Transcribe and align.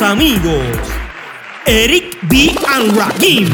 Amigos. 0.00 0.76
Eric 1.64 2.18
B. 2.28 2.54
and 2.74 2.96
Rakim 2.96 3.48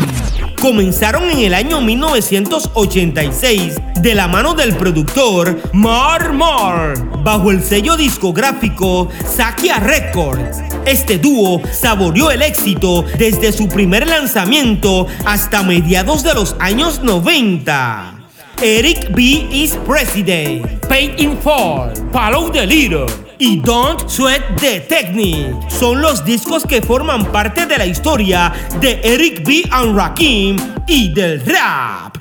comenzaron 0.61 1.31
en 1.31 1.39
el 1.39 1.55
año 1.55 1.81
1986 1.81 3.75
de 4.01 4.15
la 4.15 4.27
mano 4.27 4.55
del 4.55 4.77
productor 4.77 5.61
Mar 5.73 6.33
Mar 6.33 6.95
bajo 7.23 7.51
el 7.51 7.63
sello 7.63 7.97
discográfico 7.97 9.09
Sakia 9.25 9.79
Records. 9.79 10.59
Este 10.85 11.19
dúo 11.19 11.63
saboreó 11.73 12.31
el 12.31 12.43
éxito 12.43 13.05
desde 13.19 13.53
su 13.53 13.69
primer 13.69 14.09
lanzamiento 14.09 15.07
hasta 15.25 15.63
mediados 15.63 16.25
de 16.25 16.35
los 16.35 16.57
años 16.59 17.03
90. 17.03 18.19
Eric 18.61 19.15
B. 19.15 19.47
is 19.51 19.77
President, 19.87 20.67
Paid 20.89 21.19
in 21.19 21.39
Full, 21.39 21.93
Follow 22.13 22.51
the 22.51 22.67
Leader 22.67 23.22
y 23.43 23.57
Don't 23.57 24.09
Sweat 24.09 24.41
the 24.61 24.79
Technique 24.83 25.53
son 25.69 26.01
los 26.01 26.25
discos 26.25 26.65
que 26.65 26.81
forman 26.81 27.33
parte 27.33 27.67
de 27.67 27.77
la 27.77 27.87
historia 27.87 28.53
de 28.81 29.01
Eric 29.03 29.45
B. 29.45 29.65
and 29.73 29.97
Rakim 29.97 30.57
y 30.87 31.13
del 31.13 31.45
rap. 31.45 32.19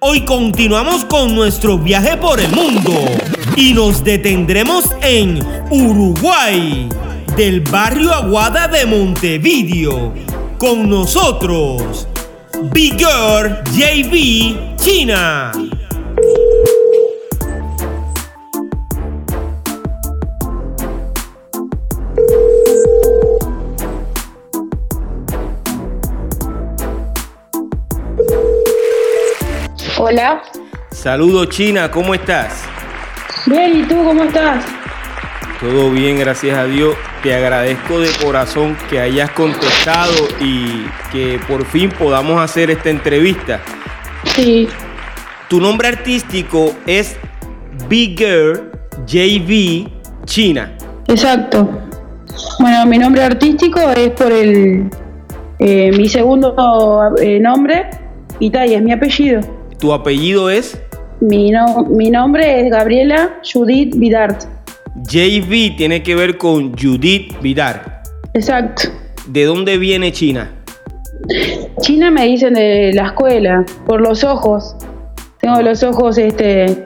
Hoy 0.00 0.24
continuamos 0.24 1.04
con 1.04 1.36
nuestro 1.36 1.78
viaje 1.78 2.16
por 2.16 2.40
el 2.40 2.50
mundo 2.50 2.92
y 3.54 3.74
nos 3.74 4.02
detendremos 4.02 4.86
en 5.02 5.38
Uruguay, 5.70 6.88
del 7.36 7.60
barrio 7.60 8.12
Aguada 8.12 8.66
de 8.66 8.84
Montevideo. 8.86 10.14
Con 10.58 10.90
nosotros, 10.90 12.08
Bigger 12.72 13.62
JV 13.72 14.74
China. 14.74 15.52
Hola. 30.04 30.42
Saludos 30.90 31.48
China, 31.50 31.88
¿cómo 31.88 32.12
estás? 32.12 32.64
Bien, 33.46 33.78
¿y 33.78 33.82
tú 33.84 33.94
cómo 34.04 34.24
estás? 34.24 34.64
Todo 35.60 35.92
bien, 35.92 36.18
gracias 36.18 36.58
a 36.58 36.64
Dios. 36.64 36.96
Te 37.22 37.32
agradezco 37.32 38.00
de 38.00 38.08
corazón 38.20 38.76
que 38.90 38.98
hayas 38.98 39.30
contestado 39.30 40.12
y 40.40 40.86
que 41.12 41.38
por 41.46 41.64
fin 41.66 41.88
podamos 41.96 42.40
hacer 42.40 42.68
esta 42.72 42.90
entrevista. 42.90 43.60
Sí, 44.24 44.68
Tu 45.48 45.60
nombre 45.60 45.86
artístico 45.86 46.74
es 46.84 47.16
Bigger 47.88 48.72
JV 49.06 49.88
China. 50.24 50.76
exacto. 51.06 51.78
Bueno, 52.58 52.86
mi 52.86 52.98
nombre 52.98 53.22
artístico 53.22 53.78
es 53.90 54.10
por 54.10 54.32
el 54.32 54.90
eh, 55.60 55.92
mi 55.96 56.08
segundo 56.08 56.56
eh, 57.20 57.38
nombre 57.38 57.88
y 58.40 58.50
tal, 58.50 58.68
y 58.68 58.74
es 58.74 58.82
mi 58.82 58.90
apellido. 58.90 59.61
Tu 59.82 59.92
apellido 59.92 60.48
es 60.48 60.80
Mi, 61.20 61.50
no- 61.50 61.82
mi 61.90 62.08
nombre 62.08 62.60
es 62.64 62.70
Gabriela 62.70 63.40
Judith 63.42 63.96
Vidart. 63.96 64.44
JV, 65.10 65.74
tiene 65.76 66.04
que 66.04 66.14
ver 66.14 66.38
con 66.38 66.72
Judith 66.78 67.32
Vidar. 67.40 68.04
Exacto. 68.32 68.90
¿De 69.26 69.44
dónde 69.44 69.78
viene 69.78 70.12
China? 70.12 70.52
China 71.80 72.12
me 72.12 72.26
dicen 72.26 72.54
de 72.54 72.92
la 72.94 73.06
escuela, 73.06 73.64
por 73.84 74.00
los 74.00 74.22
ojos. 74.22 74.76
Tengo 75.40 75.60
los 75.62 75.82
ojos 75.82 76.16
este 76.16 76.84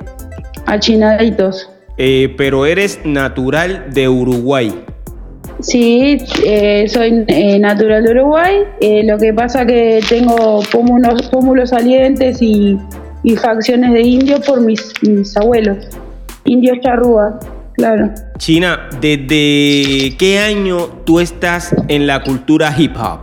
achinaditos. 0.64 1.68
Eh, 1.98 2.34
pero 2.38 2.64
eres 2.64 2.98
natural 3.04 3.88
de 3.92 4.08
Uruguay. 4.08 4.85
Sí, 5.60 6.18
eh, 6.44 6.86
soy 6.88 7.24
eh, 7.28 7.58
natural 7.58 8.04
de 8.04 8.10
Uruguay. 8.12 8.56
eh, 8.80 9.02
lo 9.04 9.18
que 9.18 9.32
pasa 9.32 9.64
que 9.64 10.00
tengo 10.08 10.60
pómulos, 10.70 11.28
pómulos 11.28 11.70
salientes 11.70 12.42
y, 12.42 12.78
y 13.22 13.36
facciones 13.36 13.92
de 13.92 14.02
indio 14.02 14.40
por 14.40 14.60
mis, 14.60 14.92
mis 15.02 15.36
abuelos. 15.36 15.78
Indios 16.44 16.78
charrúas, 16.82 17.34
claro. 17.74 18.10
China, 18.38 18.88
¿desde 19.00 20.14
qué 20.18 20.38
año 20.38 20.88
tú 21.04 21.20
estás 21.20 21.74
en 21.88 22.06
la 22.06 22.22
cultura 22.22 22.72
hip 22.76 22.94
hop? 22.96 23.20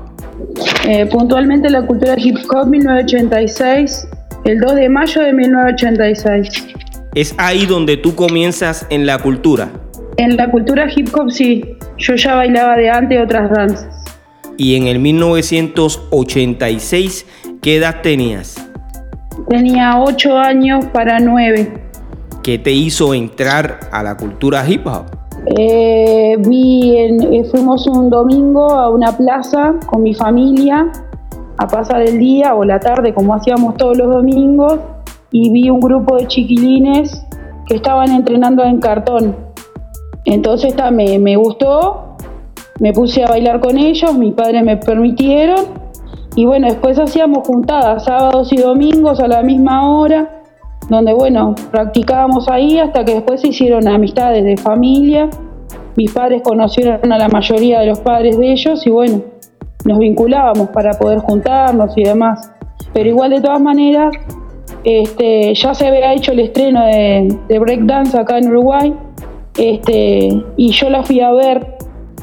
Eh, 0.88 1.06
puntualmente 1.06 1.70
la 1.70 1.86
cultura 1.86 2.16
hip 2.18 2.38
hop 2.54 2.68
1986, 2.68 4.08
el 4.44 4.60
2 4.60 4.76
de 4.76 4.90
mayo 4.90 5.22
de 5.22 5.34
1986. 5.34 6.68
¿Es 7.16 7.36
ahí 7.38 7.66
donde 7.66 7.96
tú 7.96 8.16
comienzas 8.16 8.86
en 8.90 9.06
la 9.06 9.20
cultura? 9.20 9.70
En 10.18 10.36
la 10.38 10.50
cultura 10.52 10.86
hip 10.96 11.10
hop 11.18 11.32
sí, 11.32 11.64
yo 11.98 12.14
ya 12.16 12.36
bailaba 12.36 12.76
de 12.76 12.90
antes 12.90 13.20
otras 13.22 13.50
danzas. 13.52 13.88
Y 14.58 14.76
en 14.76 14.86
el 14.88 15.00
1986, 15.00 17.26
¿qué 17.62 17.78
edad 17.78 18.02
tenías? 18.04 18.56
Tenía 19.50 20.00
8 20.00 20.38
años 20.38 20.86
para 20.94 21.20
9. 21.20 21.74
¿Qué 22.44 22.60
te 22.60 22.72
hizo 22.72 23.14
entrar 23.16 23.80
a 23.92 24.04
la 24.04 24.16
cultura 24.16 24.64
hip 24.68 24.86
hop? 24.86 25.06
Eh, 25.58 26.36
vi 26.40 26.96
en- 26.98 27.34
eh, 27.34 27.44
fuimos 27.50 27.86
un 27.88 28.10
domingo 28.10 28.70
a 28.72 28.90
una 28.90 29.18
plaza 29.18 29.74
con 29.88 30.04
mi 30.04 30.14
familia 30.14 30.90
a 31.58 31.68
pasar 31.68 32.02
el 32.02 32.18
día 32.20 32.56
o 32.56 32.64
la 32.64 32.80
tarde 32.80 33.14
como 33.14 33.34
hacíamos 33.36 33.76
todos 33.78 33.98
los 33.98 34.08
domingos 34.14 34.80
y 35.32 35.52
vi 35.52 35.70
un 35.70 35.80
grupo 35.82 36.16
de 36.18 36.28
chiquilines 36.28 37.26
que 37.68 37.76
estaban 37.76 38.12
entrenando 38.12 38.64
en 38.64 38.80
cartón. 38.80 39.36
Entonces 40.26 40.76
ta, 40.76 40.92
me, 40.92 41.20
me 41.20 41.36
gustó, 41.36 42.16
me 42.80 42.94
puse 42.94 43.24
a 43.24 43.28
bailar 43.28 43.60
con 43.60 43.78
ellos, 43.78 44.14
mis 44.18 44.34
padres 44.34 44.64
me 44.64 44.78
permitieron 44.78 45.66
y 46.36 46.46
bueno, 46.46 46.68
después 46.68 46.98
hacíamos 46.98 47.48
juntadas 47.48 48.06
sábados 48.06 48.52
y 48.52 48.58
domingos 48.58 49.20
a 49.20 49.28
la 49.28 49.44
misma 49.44 49.90
hora 49.90 50.44
donde 50.90 51.14
bueno, 51.14 51.56
practicábamos 51.72 52.50
ahí 52.50 52.80
hasta 52.80 53.06
que 53.06 53.16
después 53.16 53.42
se 53.42 53.50
hicieron 53.50 53.88
amistades 53.88 54.44
de 54.44 54.58
familia. 54.58 55.30
Mis 55.96 56.12
padres 56.12 56.42
conocieron 56.42 57.12
a 57.12 57.18
la 57.18 57.28
mayoría 57.30 57.80
de 57.80 57.88
los 57.88 58.00
padres 58.00 58.38
de 58.38 58.52
ellos 58.52 58.86
y 58.86 58.90
bueno, 58.90 59.22
nos 59.86 60.00
vinculábamos 60.00 60.70
para 60.70 60.92
poder 60.94 61.20
juntarnos 61.20 61.98
y 61.98 62.04
demás. 62.04 62.52
Pero 62.94 63.10
igual 63.10 63.32
de 63.32 63.42
todas 63.42 63.62
maneras, 63.62 64.14
este, 64.84 65.54
ya 65.54 65.74
se 65.74 65.88
había 65.88 66.14
hecho 66.14 66.32
el 66.32 66.40
estreno 66.40 66.86
de, 66.86 67.38
de 67.48 67.60
Breakdance 67.60 68.18
acá 68.18 68.38
en 68.38 68.50
Uruguay 68.50 68.94
este, 69.58 70.44
y 70.58 70.72
yo 70.72 70.90
la 70.90 71.04
fui 71.04 71.20
a 71.20 71.32
ver 71.32 71.78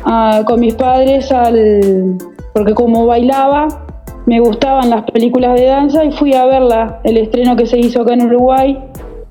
ah, 0.04 0.42
con 0.46 0.60
mis 0.60 0.74
padres 0.74 1.30
al, 1.32 2.18
porque 2.52 2.74
como 2.74 3.06
bailaba 3.06 3.68
me 4.26 4.40
gustaban 4.40 4.90
las 4.90 5.04
películas 5.10 5.58
de 5.58 5.66
danza 5.66 6.04
y 6.04 6.12
fui 6.12 6.34
a 6.34 6.44
verla, 6.44 7.00
el 7.04 7.16
estreno 7.16 7.56
que 7.56 7.66
se 7.66 7.78
hizo 7.78 8.02
acá 8.02 8.14
en 8.14 8.22
Uruguay 8.22 8.78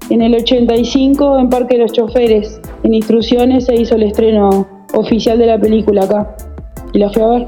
en 0.10 0.22
el 0.22 0.36
85 0.36 1.40
en 1.40 1.50
Parque 1.50 1.76
de 1.76 1.84
los 1.84 1.94
Choferes. 1.94 2.60
En 2.84 2.94
instrucciones 2.94 3.66
se 3.66 3.76
hizo 3.76 3.96
el 3.96 4.04
estreno 4.04 4.68
oficial 4.94 5.38
de 5.38 5.46
la 5.46 5.60
película 5.60 6.04
acá 6.04 6.36
y 6.94 7.00
la 7.00 7.10
fui 7.10 7.22
a 7.22 7.28
ver. 7.28 7.48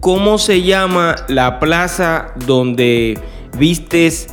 ¿Cómo 0.00 0.38
se 0.38 0.62
llama 0.62 1.16
la 1.28 1.58
plaza 1.58 2.32
donde 2.46 3.18
vistes 3.58 4.28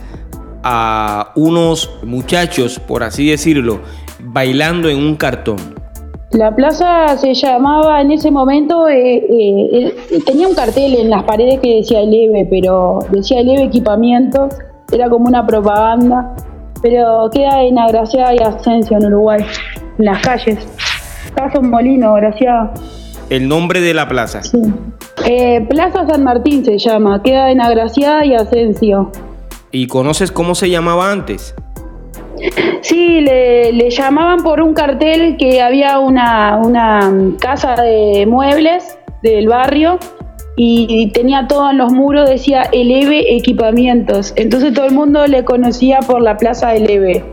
a 0.64 1.32
unos 1.36 1.90
muchachos, 2.04 2.80
por 2.80 3.04
así 3.04 3.30
decirlo, 3.30 3.82
bailando 4.20 4.90
en 4.90 4.98
un 4.98 5.16
cartón? 5.16 5.58
La 6.32 6.54
plaza 6.54 7.18
se 7.18 7.34
llamaba 7.34 8.02
en 8.02 8.12
ese 8.12 8.30
momento, 8.30 8.90
eh, 8.90 9.18
eh, 9.18 9.96
eh, 10.12 10.20
tenía 10.26 10.48
un 10.48 10.56
cartel 10.56 10.96
en 10.96 11.10
las 11.10 11.24
paredes 11.24 11.62
que 11.62 11.78
decía 11.78 12.02
Eleve, 12.02 12.46
pero 12.50 13.00
decía 13.10 13.40
Eleve 13.40 13.64
Equipamientos, 13.64 14.54
era 14.92 15.10
como 15.10 15.28
una 15.28 15.48
propaganda, 15.48 16.36
pero 16.82 17.30
queda 17.32 17.64
en 17.64 17.80
Agraciada 17.80 18.34
y 18.36 18.40
Ascenso 18.40 18.96
en 18.96 19.06
Uruguay, 19.06 19.46
en 19.98 20.06
las 20.06 20.22
calles. 20.24 20.68
Paso 21.36 21.62
Molino, 21.62 22.14
Graciada. 22.16 22.74
El 23.30 23.48
nombre 23.48 23.80
de 23.80 23.94
la 23.94 24.08
plaza. 24.08 24.44
Sí. 24.44 24.62
Plaza 25.70 26.06
San 26.06 26.24
Martín 26.24 26.66
se 26.66 26.78
llama, 26.78 27.24
queda 27.24 27.50
en 27.50 27.62
Agraciada 27.62 28.26
y 28.26 28.34
Asensio. 28.34 29.10
¿Y 29.72 29.88
conoces 29.88 30.32
cómo 30.32 30.54
se 30.54 30.70
llamaba 30.70 31.12
antes? 31.12 31.56
Sí, 32.82 33.22
le, 33.22 33.72
le 33.74 33.90
llamaban 33.90 34.44
por 34.44 34.62
un 34.62 34.74
cartel 34.74 35.38
que 35.38 35.62
había 35.62 36.00
una, 36.00 36.58
una 36.58 37.12
casa 37.40 37.76
de 37.76 38.26
muebles 38.28 38.98
del 39.24 39.48
barrio 39.48 40.00
y 40.58 41.12
tenía 41.12 41.48
todo 41.48 41.72
en 41.72 41.78
los 41.78 41.92
muros, 41.92 42.30
decía 42.30 42.64
Eleve 42.72 43.36
Equipamientos. 43.36 44.34
Entonces 44.36 44.74
todo 44.74 44.86
el 44.86 44.94
mundo 44.94 45.28
le 45.28 45.44
conocía 45.44 46.00
por 46.00 46.22
la 46.22 46.38
Plaza 46.38 46.76
Eleve. 46.76 47.26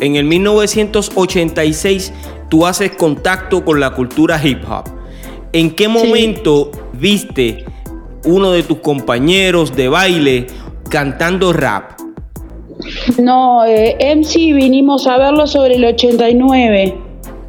En 0.00 0.16
el 0.16 0.24
1986 0.24 2.12
tú 2.48 2.66
haces 2.66 2.92
contacto 2.92 3.64
con 3.64 3.80
la 3.80 3.90
cultura 3.90 4.40
hip 4.42 4.62
hop. 4.68 4.84
¿En 5.52 5.70
qué 5.70 5.88
momento 5.88 6.70
viste 6.94 7.64
uno 8.24 8.50
de 8.50 8.62
tus 8.62 8.78
compañeros 8.78 9.76
de 9.76 9.88
baile 9.88 10.46
cantando 10.88 11.52
rap? 11.52 12.03
No, 13.22 13.64
eh, 13.64 13.96
MC 14.14 14.52
vinimos 14.54 15.06
a 15.06 15.16
verlo 15.18 15.46
sobre 15.46 15.76
el 15.76 15.84
89. 15.84 17.04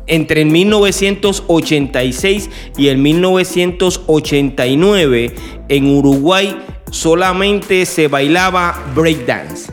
Entre 0.07 0.41
el 0.41 0.47
1986 0.47 2.49
y 2.77 2.89
el 2.89 2.99
1989 2.99 5.35
en 5.67 5.97
Uruguay 5.97 6.55
solamente 6.91 7.85
se 7.85 8.07
bailaba 8.07 8.75
breakdance. 8.93 9.71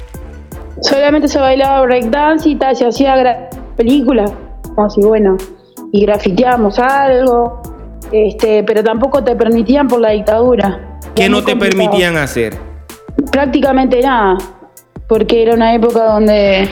Solamente 0.80 1.28
se 1.28 1.38
bailaba 1.38 1.82
breakdance 1.82 2.48
y 2.48 2.56
tal, 2.56 2.74
se 2.74 2.86
hacía 2.86 3.50
películas, 3.76 4.32
así 4.78 5.02
bueno, 5.02 5.36
y 5.92 6.06
grafiteamos 6.06 6.78
algo, 6.78 7.60
este, 8.10 8.64
pero 8.64 8.82
tampoco 8.82 9.22
te 9.22 9.36
permitían 9.36 9.86
por 9.86 10.00
la 10.00 10.08
dictadura. 10.10 10.98
¿Qué 11.14 11.28
no 11.28 11.44
te 11.44 11.54
permitían 11.54 12.16
hacer? 12.16 12.56
Prácticamente 13.30 14.00
nada, 14.00 14.38
porque 15.12 15.42
era 15.42 15.52
una 15.52 15.74
época 15.74 16.04
donde 16.04 16.70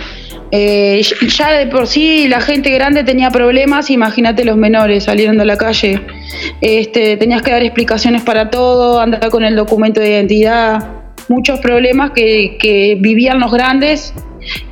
eh, 0.50 1.02
ya 1.28 1.52
de 1.52 1.66
por 1.66 1.86
sí 1.86 2.26
la 2.26 2.40
gente 2.40 2.70
grande 2.70 3.04
tenía 3.04 3.30
problemas, 3.30 3.90
imagínate 3.90 4.46
los 4.46 4.56
menores 4.56 5.04
saliendo 5.04 5.42
a 5.42 5.44
la 5.44 5.58
calle. 5.58 6.00
Este, 6.62 7.18
tenías 7.18 7.42
que 7.42 7.50
dar 7.50 7.62
explicaciones 7.62 8.22
para 8.22 8.48
todo, 8.48 8.98
andar 8.98 9.28
con 9.28 9.44
el 9.44 9.56
documento 9.56 10.00
de 10.00 10.12
identidad, 10.12 10.88
muchos 11.28 11.60
problemas 11.60 12.12
que, 12.12 12.56
que 12.58 12.96
vivían 12.98 13.40
los 13.40 13.52
grandes, 13.52 14.14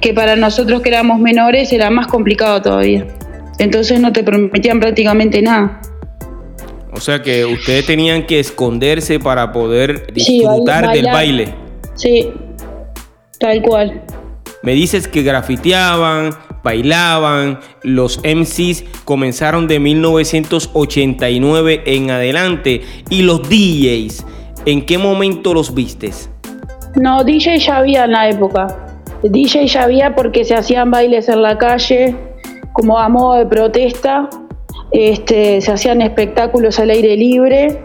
que 0.00 0.14
para 0.14 0.34
nosotros 0.34 0.80
que 0.80 0.88
éramos 0.88 1.20
menores 1.20 1.70
era 1.70 1.90
más 1.90 2.06
complicado 2.06 2.62
todavía. 2.62 3.06
Entonces 3.58 4.00
no 4.00 4.14
te 4.14 4.24
permitían 4.24 4.80
prácticamente 4.80 5.42
nada. 5.42 5.82
O 6.90 7.00
sea 7.00 7.20
que 7.20 7.44
ustedes 7.44 7.84
tenían 7.84 8.24
que 8.24 8.40
esconderse 8.40 9.20
para 9.20 9.52
poder 9.52 10.10
disfrutar 10.14 10.90
del 10.90 11.04
baile. 11.04 11.54
Sí, 11.94 12.32
tal 13.38 13.62
cual. 13.62 14.02
Me 14.62 14.72
dices 14.72 15.08
que 15.08 15.22
grafiteaban, 15.22 16.30
bailaban, 16.64 17.60
los 17.82 18.20
MCs 18.24 18.84
comenzaron 19.04 19.68
de 19.68 19.78
1989 19.78 21.82
en 21.86 22.10
adelante 22.10 22.80
y 23.08 23.22
los 23.22 23.48
DJs, 23.48 24.26
¿en 24.66 24.84
qué 24.84 24.98
momento 24.98 25.54
los 25.54 25.72
vistes? 25.74 26.28
No, 26.96 27.22
DJ 27.22 27.58
ya 27.58 27.76
había 27.78 28.04
en 28.04 28.12
la 28.12 28.28
época. 28.28 28.66
DJ 29.22 29.68
ya 29.68 29.84
había 29.84 30.14
porque 30.14 30.44
se 30.44 30.54
hacían 30.54 30.90
bailes 30.90 31.28
en 31.28 31.42
la 31.42 31.58
calle 31.58 32.16
como 32.72 32.98
a 32.98 33.08
modo 33.08 33.34
de 33.34 33.46
protesta, 33.46 34.28
este, 34.92 35.60
se 35.60 35.72
hacían 35.72 36.00
espectáculos 36.00 36.78
al 36.78 36.90
aire 36.90 37.16
libre 37.16 37.80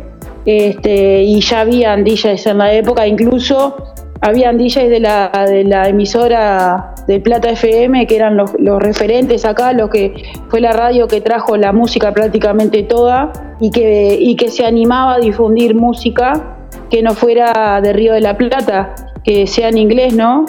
este, 0.46 1.24
y 1.24 1.42
ya 1.42 1.62
habían 1.62 2.04
DJs 2.04 2.46
en 2.48 2.58
la 2.60 2.74
época, 2.74 3.08
incluso 3.08 3.93
habían 4.24 4.58
DJs 4.58 4.90
de 4.90 5.00
la, 5.02 5.30
de 5.48 5.66
la 5.66 5.90
emisora 5.90 6.96
de 7.08 7.20
Plata 7.20 7.50
FM, 7.50 8.08
que 8.08 8.16
eran 8.16 8.38
los, 8.38 8.54
referentes 8.80 9.44
acá, 9.44 9.74
lo 9.74 9.90
que 9.90 10.14
fue 10.48 10.62
la 10.62 10.72
radio 10.72 11.08
que 11.08 11.20
trajo 11.20 11.58
la 11.58 11.74
música 11.74 12.14
prácticamente 12.14 12.84
toda 12.84 13.34
y 13.60 13.70
que, 13.70 14.18
y 14.18 14.38
que 14.38 14.50
se 14.50 14.66
animaba 14.66 15.16
a 15.16 15.20
difundir 15.20 15.76
música 15.76 16.58
que 16.90 17.04
no 17.04 17.14
fuera 17.16 17.82
de 17.82 17.92
Río 17.92 18.14
de 18.14 18.22
la 18.22 18.38
Plata, 18.38 18.96
que 19.26 19.46
sea 19.46 19.68
en 19.68 19.78
inglés, 19.78 20.16
¿no? 20.16 20.46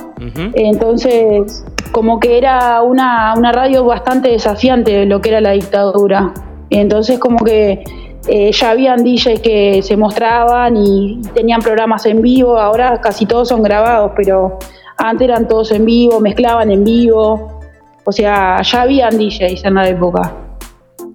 Entonces, 0.54 1.64
como 1.90 2.20
que 2.20 2.38
era 2.38 2.80
una, 2.82 3.34
una 3.36 3.50
radio 3.50 3.84
bastante 3.84 4.30
desafiante 4.30 4.92
de 4.92 5.06
lo 5.06 5.20
que 5.20 5.30
era 5.30 5.40
la 5.40 5.50
dictadura. 5.50 6.32
Entonces, 6.70 7.18
como 7.18 7.44
que 7.44 7.82
eh, 8.26 8.50
ya 8.52 8.70
habían 8.70 9.04
DJs 9.04 9.40
que 9.40 9.82
se 9.82 9.96
mostraban 9.96 10.76
y 10.76 11.20
tenían 11.34 11.60
programas 11.60 12.06
en 12.06 12.22
vivo, 12.22 12.56
ahora 12.58 13.00
casi 13.00 13.26
todos 13.26 13.48
son 13.48 13.60
grabados, 13.62 14.12
pero 14.16 14.58
antes 14.96 15.26
eran 15.26 15.48
todos 15.48 15.72
en 15.72 15.84
vivo, 15.84 16.20
mezclaban 16.20 16.70
en 16.70 16.84
vivo, 16.84 17.60
o 18.04 18.12
sea, 18.12 18.62
ya 18.62 18.82
habían 18.82 19.18
DJs 19.18 19.64
en 19.64 19.74
la 19.74 19.88
época. 19.88 20.32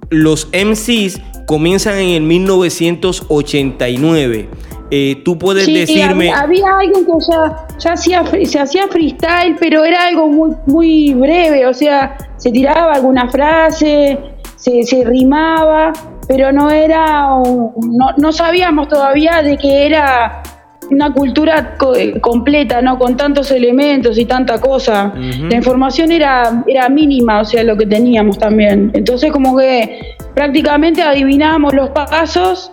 Los 0.09 0.47
MCs 0.47 1.21
comienzan 1.45 1.99
en 1.99 2.09
el 2.09 2.21
1989. 2.21 4.49
Eh, 4.91 5.21
Tú 5.23 5.37
puedes 5.37 5.67
decirme. 5.67 6.31
Había, 6.31 6.79
algo 6.79 7.05
que 7.05 7.11
ya, 7.31 7.67
ya 7.77 7.93
hacía, 7.93 8.25
se 8.43 8.59
hacía 8.59 8.87
freestyle, 8.87 9.55
pero 9.59 9.85
era 9.85 10.07
algo 10.07 10.27
muy, 10.27 10.55
muy 10.65 11.13
breve, 11.13 11.67
o 11.67 11.73
sea, 11.73 12.17
se 12.37 12.51
tiraba 12.51 12.93
alguna 12.93 13.29
frase, 13.29 14.17
se, 14.55 14.81
se 14.83 15.03
rimaba, 15.03 15.93
pero 16.29 16.51
no 16.51 16.69
era, 16.69 17.21
no, 17.23 18.13
no 18.15 18.31
sabíamos 18.31 18.87
todavía 18.87 19.41
de 19.41 19.57
que 19.57 19.87
era 19.87 20.43
una 20.91 21.11
cultura 21.11 21.75
completa, 22.21 22.83
¿no? 22.83 22.99
Con 22.99 23.17
tantos 23.17 23.49
elementos 23.49 24.15
y 24.19 24.25
tanta 24.25 24.61
cosa. 24.61 25.11
La 25.15 25.55
información 25.55 26.11
era, 26.11 26.63
era 26.67 26.87
mínima, 26.87 27.41
o 27.41 27.45
sea, 27.45 27.63
lo 27.63 27.75
que 27.75 27.87
teníamos 27.87 28.37
también. 28.37 28.91
Entonces, 28.93 29.31
como 29.31 29.57
que 29.57 30.15
prácticamente 30.35 31.01
adivinábamos 31.01 31.73
los 31.73 31.89
pasos 31.89 32.71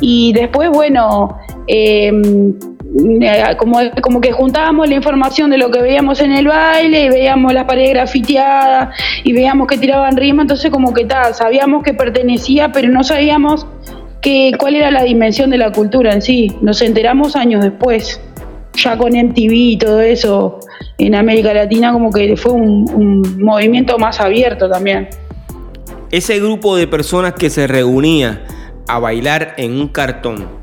y 0.00 0.34
después, 0.34 0.68
bueno, 0.68 1.38
eh, 1.66 2.12
eh, 2.12 2.77
como, 3.58 3.78
como 4.00 4.20
que 4.20 4.32
juntábamos 4.32 4.88
la 4.88 4.94
información 4.94 5.50
de 5.50 5.58
lo 5.58 5.70
que 5.70 5.80
veíamos 5.80 6.20
en 6.20 6.32
el 6.32 6.48
baile 6.48 7.04
y 7.04 7.08
veíamos 7.08 7.52
las 7.52 7.64
paredes 7.64 7.90
grafiteadas 7.90 8.96
y 9.24 9.32
veíamos 9.32 9.66
que 9.66 9.78
tiraban 9.78 10.16
rima, 10.16 10.42
entonces 10.42 10.70
como 10.70 10.92
que 10.92 11.04
tal, 11.04 11.34
sabíamos 11.34 11.82
que 11.82 11.94
pertenecía, 11.94 12.72
pero 12.72 12.88
no 12.88 13.04
sabíamos 13.04 13.66
que, 14.20 14.52
cuál 14.58 14.76
era 14.76 14.90
la 14.90 15.04
dimensión 15.04 15.50
de 15.50 15.58
la 15.58 15.72
cultura 15.72 16.12
en 16.12 16.22
sí. 16.22 16.56
Nos 16.60 16.82
enteramos 16.82 17.36
años 17.36 17.62
después, 17.62 18.20
ya 18.74 18.96
con 18.96 19.12
MTV 19.12 19.52
y 19.52 19.78
todo 19.78 20.00
eso 20.00 20.60
en 20.98 21.14
América 21.14 21.52
Latina, 21.54 21.92
como 21.92 22.10
que 22.12 22.36
fue 22.36 22.52
un 22.52 23.38
movimiento 23.38 23.98
más 23.98 24.20
abierto 24.20 24.68
también. 24.68 25.08
Ese 26.10 26.40
grupo 26.40 26.76
de 26.76 26.86
personas 26.86 27.34
que 27.34 27.50
se 27.50 27.66
reunía 27.66 28.42
a 28.86 28.98
bailar 28.98 29.54
en 29.58 29.72
un 29.72 29.88
cartón, 29.88 30.57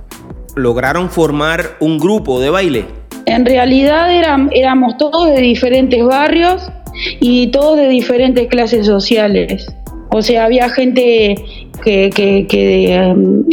lograron 0.56 1.10
formar 1.10 1.78
un 1.80 1.98
grupo 1.98 2.40
de 2.40 2.50
baile? 2.50 2.86
En 3.26 3.46
realidad 3.46 4.10
éramos 4.52 4.98
todos 4.98 5.28
de 5.28 5.42
diferentes 5.42 6.04
barrios 6.04 6.70
y 7.20 7.48
todos 7.48 7.78
de 7.78 7.88
diferentes 7.90 8.48
clases 8.48 8.86
sociales. 8.86 9.68
O 10.12 10.22
sea, 10.22 10.46
había 10.46 10.70
gente 10.70 11.36
que, 11.84 12.10
em, 12.50 13.44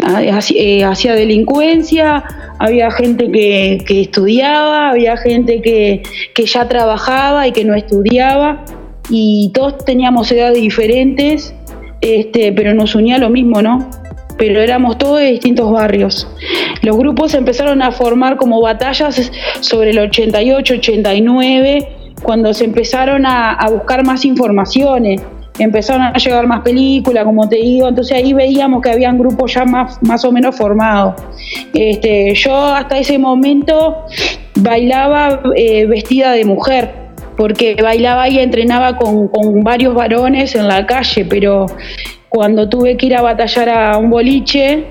eh, 0.55 0.85
hacía 0.85 1.15
delincuencia, 1.15 2.25
había 2.59 2.91
gente 2.91 3.31
que, 3.33 4.01
estudiaba, 4.01 4.91
había 4.91 5.17
gente 5.17 5.61
que, 5.61 6.03
que, 6.35 6.47
ya 6.47 6.69
trabajaba 6.69 7.49
y 7.49 7.53
que 7.53 7.65
no 7.65 7.75
estudiaba, 7.75 8.65
y 9.11 9.51
todos 9.55 9.85
teníamos 9.85 10.31
edades 10.31 10.61
diferentes, 10.61 11.55
este, 12.01 12.53
pero 12.53 12.75
nos 12.75 12.95
unía 12.95 13.19
lo 13.19 13.31
mismo, 13.31 13.61
¿no? 13.63 13.91
Pero 14.43 14.61
éramos 14.61 14.99
todos 14.99 15.21
de 15.21 15.27
distintos 15.27 15.71
barrios. 15.71 16.27
Los 16.83 16.97
grupos 16.97 17.33
empezaron 17.33 17.81
a 17.81 17.93
formar 17.93 18.37
como 18.37 18.61
batallas 18.61 19.31
sobre 19.61 19.91
el 19.91 20.01
88, 20.01 20.75
89, 20.79 21.89
cuando 22.25 22.53
se 22.53 22.65
empezaron 22.65 23.25
a, 23.25 23.57
buscar 23.71 24.05
más 24.05 24.25
informaciones, 24.25 25.23
empezaron 25.61 26.03
a 26.03 26.15
llegar 26.15 26.49
más 26.49 26.63
películas, 26.63 27.25
como 27.25 27.49
te 27.49 27.55
digo, 27.55 27.87
entonces 27.87 28.17
ahí 28.17 28.33
veíamos 28.33 28.83
que 28.83 28.91
habían 28.91 29.17
grupos 29.17 29.55
ya 29.55 29.65
más, 29.65 30.03
más 30.03 30.25
o 30.25 30.33
menos 30.33 30.57
formados. 30.57 31.23
Este, 31.73 32.35
yo 32.35 32.53
hasta 32.67 32.99
ese 32.99 33.19
momento 33.19 33.99
bailaba 34.57 35.41
eh, 35.55 35.87
vestida 35.87 36.33
de 36.33 36.45
mujer 36.45 36.91
porque 37.37 37.77
bailaba 37.81 38.29
y 38.29 38.41
entrenaba 38.41 38.97
con, 38.97 39.29
con, 39.29 39.63
varios 39.63 39.95
varones 39.95 40.57
en 40.57 40.67
la 40.67 40.85
calle, 40.85 41.25
pero 41.27 41.67
cuando 42.33 42.67
tuve 42.67 42.97
que 42.97 43.07
ir 43.07 43.15
a 43.15 43.21
batallar 43.21 43.69
a 43.69 43.99
un 43.99 44.09
boliche, 44.09 44.87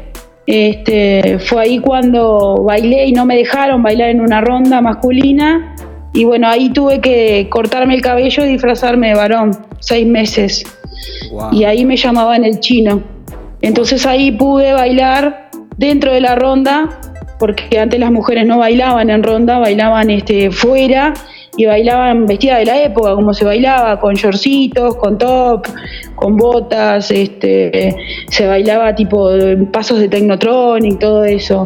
este, 0.46 1.40
fue 1.40 1.64
ahí 1.64 1.80
cuando 1.80 2.62
bailé 2.64 3.08
y 3.08 3.14
no 3.14 3.26
me 3.26 3.36
dejaron 3.36 3.82
bailar 3.82 4.10
en 4.10 4.22
una 4.22 4.42
ronda 4.42 4.80
masculina. 4.80 5.76
Y 6.14 6.24
bueno, 6.24 6.48
ahí 6.48 6.70
tuve 6.70 7.02
que 7.02 7.48
cortarme 7.50 7.96
el 7.96 8.02
cabello 8.04 8.46
y 8.46 8.50
disfrazarme 8.50 9.08
de 9.08 9.16
varón, 9.16 9.58
seis 9.80 10.06
meses. 10.06 10.64
Y 11.52 11.64
ahí 11.64 11.84
me 11.84 11.98
llamaban 11.98 12.46
el 12.46 12.60
chino. 12.60 13.02
Entonces 13.62 14.06
ahí 14.06 14.32
pude 14.32 14.74
bailar 14.74 15.50
dentro 15.78 16.14
de 16.14 16.22
la 16.22 16.36
ronda, 16.36 17.00
porque 17.40 17.80
antes 17.80 18.00
las 18.00 18.12
mujeres 18.12 18.46
no 18.46 18.60
bailaban 18.60 19.10
en 19.10 19.24
ronda, 19.24 19.58
bailaban 19.58 20.12
este, 20.12 20.52
fuera 20.52 21.16
y 21.58 21.66
bailaban 21.66 22.26
vestida 22.26 22.58
de 22.58 22.66
la 22.66 22.82
época, 22.82 23.14
como 23.14 23.34
se 23.34 23.44
bailaba, 23.44 24.00
con 24.00 24.14
shortcitos, 24.14 24.96
con 24.96 25.18
top, 25.18 25.68
con 26.16 26.38
botas, 26.38 27.12
este, 27.12 27.94
se 28.30 28.48
bailaba 28.48 28.96
tipo 28.96 29.30
pasos 29.72 30.00
de 30.00 30.08
Technotronic, 30.08 31.00
todo 31.00 31.26
eso. 31.26 31.64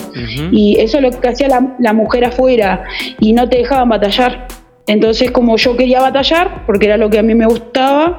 Y 0.52 0.78
eso 0.80 0.98
es 0.98 1.04
lo 1.04 1.12
que 1.12 1.28
hacía 1.28 1.48
la, 1.80 1.94
mujer 1.94 2.26
afuera 2.26 2.84
y 3.20 3.34
no 3.34 3.48
te 3.48 3.58
dejaban 3.58 3.90
batallar. 3.90 4.48
Entonces, 4.88 5.32
como 5.32 5.56
yo 5.58 5.78
quería 5.78 6.02
batallar, 6.02 6.66
porque 6.66 6.88
era 6.88 6.98
lo 6.98 7.10
que 7.10 7.20
a 7.20 7.24
mí 7.24 7.36
me 7.36 7.46
gustaba, 7.46 8.18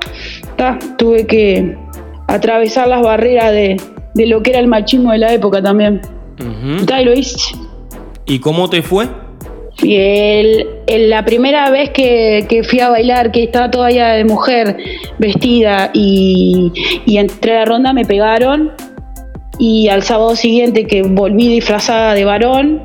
tuve 0.99 1.27
que 1.27 1.77
atravesar 2.29 2.89
las 2.89 3.03
barreras 3.03 3.53
de, 3.53 3.77
lo 4.15 4.43
que 4.43 4.51
era 4.51 4.61
el 4.61 4.69
machismo 4.69 5.13
de 5.13 5.19
la 5.19 5.33
época 5.33 5.61
también. 5.63 6.01
y 6.39 7.05
lo 7.05 7.13
hice. 7.13 7.57
¿Y 8.25 8.39
cómo 8.39 8.69
te 8.69 8.83
fue? 8.83 9.09
Y 9.83 10.65
la 10.87 11.25
primera 11.25 11.71
vez 11.71 11.91
que, 11.91 12.63
fui 12.69 12.81
a 12.81 12.89
bailar, 12.89 13.31
que 13.31 13.45
estaba 13.45 13.71
todavía 13.71 14.09
de 14.09 14.25
mujer 14.25 14.77
vestida 15.19 15.91
y, 15.93 16.73
entré 17.07 17.57
a 17.57 17.59
la 17.61 17.65
ronda, 17.67 17.93
me 17.93 18.05
pegaron. 18.05 18.73
Y 19.59 19.89
al 19.89 20.03
sábado 20.03 20.37
siguiente 20.37 20.87
que 20.87 21.03
volví 21.03 21.49
disfrazada 21.49 22.15
de 22.15 22.25
varón, 22.25 22.83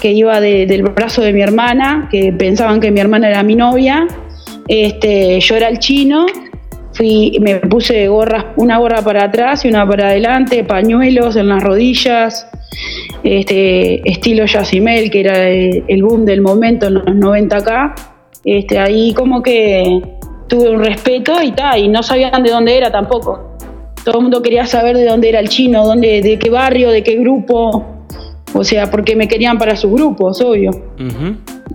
que 0.00 0.12
iba 0.12 0.40
del 0.40 0.82
brazo 0.82 1.22
de 1.22 1.32
mi 1.32 1.42
hermana, 1.42 2.08
que 2.10 2.32
pensaban 2.32 2.80
que 2.80 2.90
mi 2.90 3.00
hermana 3.00 3.28
era 3.28 3.42
mi 3.42 3.54
novia, 3.54 4.06
este, 4.68 5.40
yo 5.40 5.56
era 5.56 5.68
el 5.68 5.78
chino, 5.78 6.26
fui, 6.94 7.36
me 7.40 7.56
puse 7.56 8.08
gorras, 8.08 8.46
una 8.56 8.78
gorra 8.78 9.02
para 9.02 9.24
atrás 9.24 9.64
y 9.64 9.68
una 9.68 9.86
para 9.86 10.08
adelante, 10.08 10.64
pañuelos 10.64 11.36
en 11.36 11.48
las 11.48 11.62
rodillas, 11.62 12.48
este, 13.22 14.08
estilo 14.08 14.46
Yacimel, 14.46 15.10
que 15.10 15.20
era 15.20 15.48
el 15.48 16.02
boom 16.02 16.24
del 16.24 16.40
momento 16.40 16.86
en 16.86 16.94
los 16.94 17.14
90 17.14 17.56
acá, 17.56 17.94
este, 18.44 18.78
ahí 18.78 19.12
como 19.14 19.42
que 19.42 20.00
tuve 20.48 20.70
un 20.70 20.84
respeto 20.84 21.42
y 21.42 21.52
tal, 21.52 21.80
y 21.80 21.88
no 21.88 22.02
sabían 22.02 22.42
de 22.42 22.50
dónde 22.50 22.76
era 22.76 22.90
tampoco. 22.90 23.56
Todo 24.04 24.18
el 24.18 24.22
mundo 24.22 24.42
quería 24.42 24.66
saber 24.66 24.96
de 24.96 25.06
dónde 25.06 25.30
era 25.30 25.40
el 25.40 25.48
chino, 25.48 25.84
dónde, 25.84 26.20
de 26.20 26.38
qué 26.38 26.50
barrio, 26.50 26.90
de 26.90 27.02
qué 27.02 27.16
grupo, 27.16 27.93
o 28.54 28.64
sea, 28.64 28.90
porque 28.90 29.16
me 29.16 29.28
querían 29.28 29.58
para 29.58 29.76
sus 29.76 29.90
grupos, 29.92 30.40
obvio. 30.40 30.70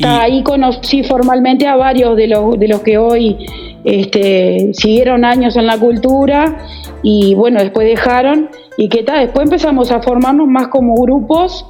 Ahí 0.04 0.44
conocí 0.44 1.04
formalmente 1.04 1.68
a 1.68 1.76
varios 1.76 2.16
de 2.16 2.28
los, 2.28 2.58
de 2.58 2.68
los 2.68 2.82
que 2.82 2.98
hoy 2.98 3.38
este, 3.84 4.72
siguieron 4.74 5.26
años 5.26 5.56
en 5.58 5.66
la 5.68 5.78
cultura 5.78 6.58
y 7.04 7.36
bueno, 7.36 7.60
después 7.60 7.88
dejaron 7.88 8.50
y 8.78 8.88
qué 8.88 9.04
tal, 9.04 9.20
después 9.20 9.46
empezamos 9.46 9.92
a 9.92 10.02
formarnos 10.02 10.48
más 10.48 10.70
como 10.70 10.96
grupos, 10.96 11.66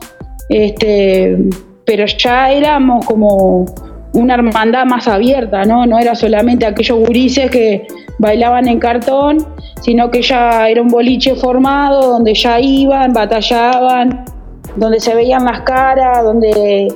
este, 0.47 1.37
pero 1.85 2.05
ya 2.05 2.51
éramos 2.51 3.05
como 3.05 3.65
una 4.13 4.35
hermandad 4.35 4.85
más 4.85 5.07
abierta, 5.07 5.65
¿no? 5.65 5.85
No 5.85 5.97
era 5.99 6.15
solamente 6.15 6.65
aquellos 6.65 6.99
gurises 6.99 7.49
que 7.49 7.87
bailaban 8.19 8.67
en 8.67 8.79
cartón, 8.79 9.37
sino 9.81 10.11
que 10.11 10.21
ya 10.21 10.67
era 10.69 10.81
un 10.81 10.87
boliche 10.87 11.35
formado, 11.35 12.11
donde 12.11 12.33
ya 12.33 12.59
iban, 12.59 13.13
batallaban, 13.13 14.25
donde 14.75 14.99
se 14.99 15.15
veían 15.15 15.45
las 15.45 15.61
caras, 15.61 16.23
donde 16.23 16.87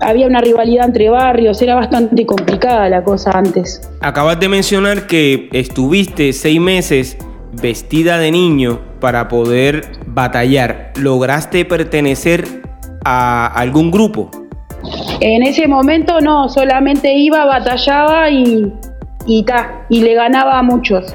había 0.00 0.26
una 0.26 0.40
rivalidad 0.40 0.86
entre 0.86 1.08
barrios, 1.08 1.62
era 1.62 1.74
bastante 1.74 2.26
complicada 2.26 2.88
la 2.88 3.02
cosa 3.04 3.30
antes. 3.32 3.88
Acabas 4.00 4.38
de 4.40 4.48
mencionar 4.48 5.06
que 5.06 5.48
estuviste 5.52 6.32
seis 6.32 6.60
meses 6.60 7.16
vestida 7.52 8.18
de 8.18 8.30
niño 8.30 8.80
para 9.00 9.28
poder 9.28 9.98
batallar. 10.06 10.92
¿Lograste 10.96 11.64
pertenecer 11.64 12.44
a 13.04 13.46
algún 13.46 13.90
grupo? 13.90 14.30
En 15.20 15.42
ese 15.42 15.68
momento 15.68 16.20
no, 16.20 16.48
solamente 16.48 17.14
iba, 17.14 17.44
batallaba 17.44 18.30
y, 18.30 18.72
y, 19.26 19.44
y 19.88 20.00
le 20.00 20.14
ganaba 20.14 20.58
a 20.58 20.62
muchos. 20.62 21.14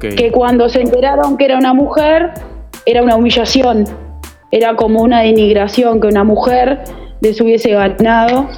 Que 0.00 0.30
cuando 0.32 0.68
se 0.68 0.80
enteraron 0.80 1.36
que 1.36 1.44
era 1.44 1.56
una 1.56 1.72
mujer, 1.72 2.32
era 2.86 3.02
una 3.02 3.16
humillación. 3.16 3.84
Era 4.50 4.76
como 4.76 5.02
una 5.02 5.22
denigración 5.22 6.00
que 6.00 6.08
una 6.08 6.24
mujer 6.24 6.80
les 7.20 7.40
hubiese 7.40 7.70
ganado. 7.70 8.48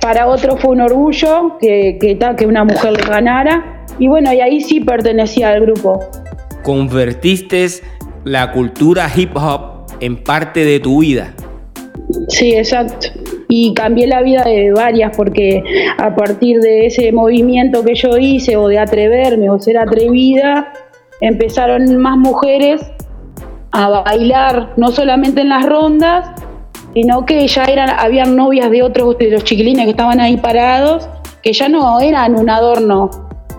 Para 0.00 0.26
otros 0.26 0.60
fue 0.60 0.70
un 0.70 0.80
orgullo 0.80 1.58
que, 1.60 1.98
que, 2.00 2.18
que 2.36 2.46
una 2.46 2.64
mujer 2.64 2.92
les 2.92 3.06
ganara. 3.06 3.84
Y 3.98 4.08
bueno, 4.08 4.32
y 4.32 4.40
ahí 4.40 4.60
sí 4.60 4.80
pertenecía 4.80 5.50
al 5.50 5.60
grupo 5.62 6.00
convertiste 6.62 7.66
la 8.24 8.52
cultura 8.52 9.10
hip 9.14 9.36
hop 9.36 9.86
en 10.00 10.22
parte 10.22 10.64
de 10.64 10.80
tu 10.80 11.00
vida. 11.00 11.34
Sí, 12.28 12.54
exacto. 12.54 13.08
Y 13.48 13.74
cambié 13.74 14.06
la 14.06 14.22
vida 14.22 14.44
de 14.44 14.72
varias 14.72 15.14
porque 15.16 15.62
a 15.98 16.14
partir 16.14 16.60
de 16.60 16.86
ese 16.86 17.12
movimiento 17.12 17.84
que 17.84 17.94
yo 17.94 18.16
hice 18.16 18.56
o 18.56 18.68
de 18.68 18.78
atreverme 18.78 19.50
o 19.50 19.58
ser 19.58 19.78
atrevida, 19.78 20.72
empezaron 21.20 21.96
más 21.96 22.16
mujeres 22.16 22.80
a 23.72 23.88
bailar, 23.88 24.74
no 24.76 24.90
solamente 24.90 25.40
en 25.40 25.48
las 25.48 25.66
rondas, 25.66 26.30
sino 26.94 27.24
que 27.24 27.46
ya 27.46 27.64
eran, 27.64 27.90
habían 27.98 28.36
novias 28.36 28.70
de 28.70 28.82
otros 28.82 29.18
de 29.18 29.30
los 29.30 29.44
chiquilines 29.44 29.84
que 29.84 29.90
estaban 29.90 30.20
ahí 30.20 30.36
parados, 30.36 31.08
que 31.42 31.52
ya 31.52 31.68
no 31.68 32.00
eran 32.00 32.38
un 32.38 32.50
adorno, 32.50 33.10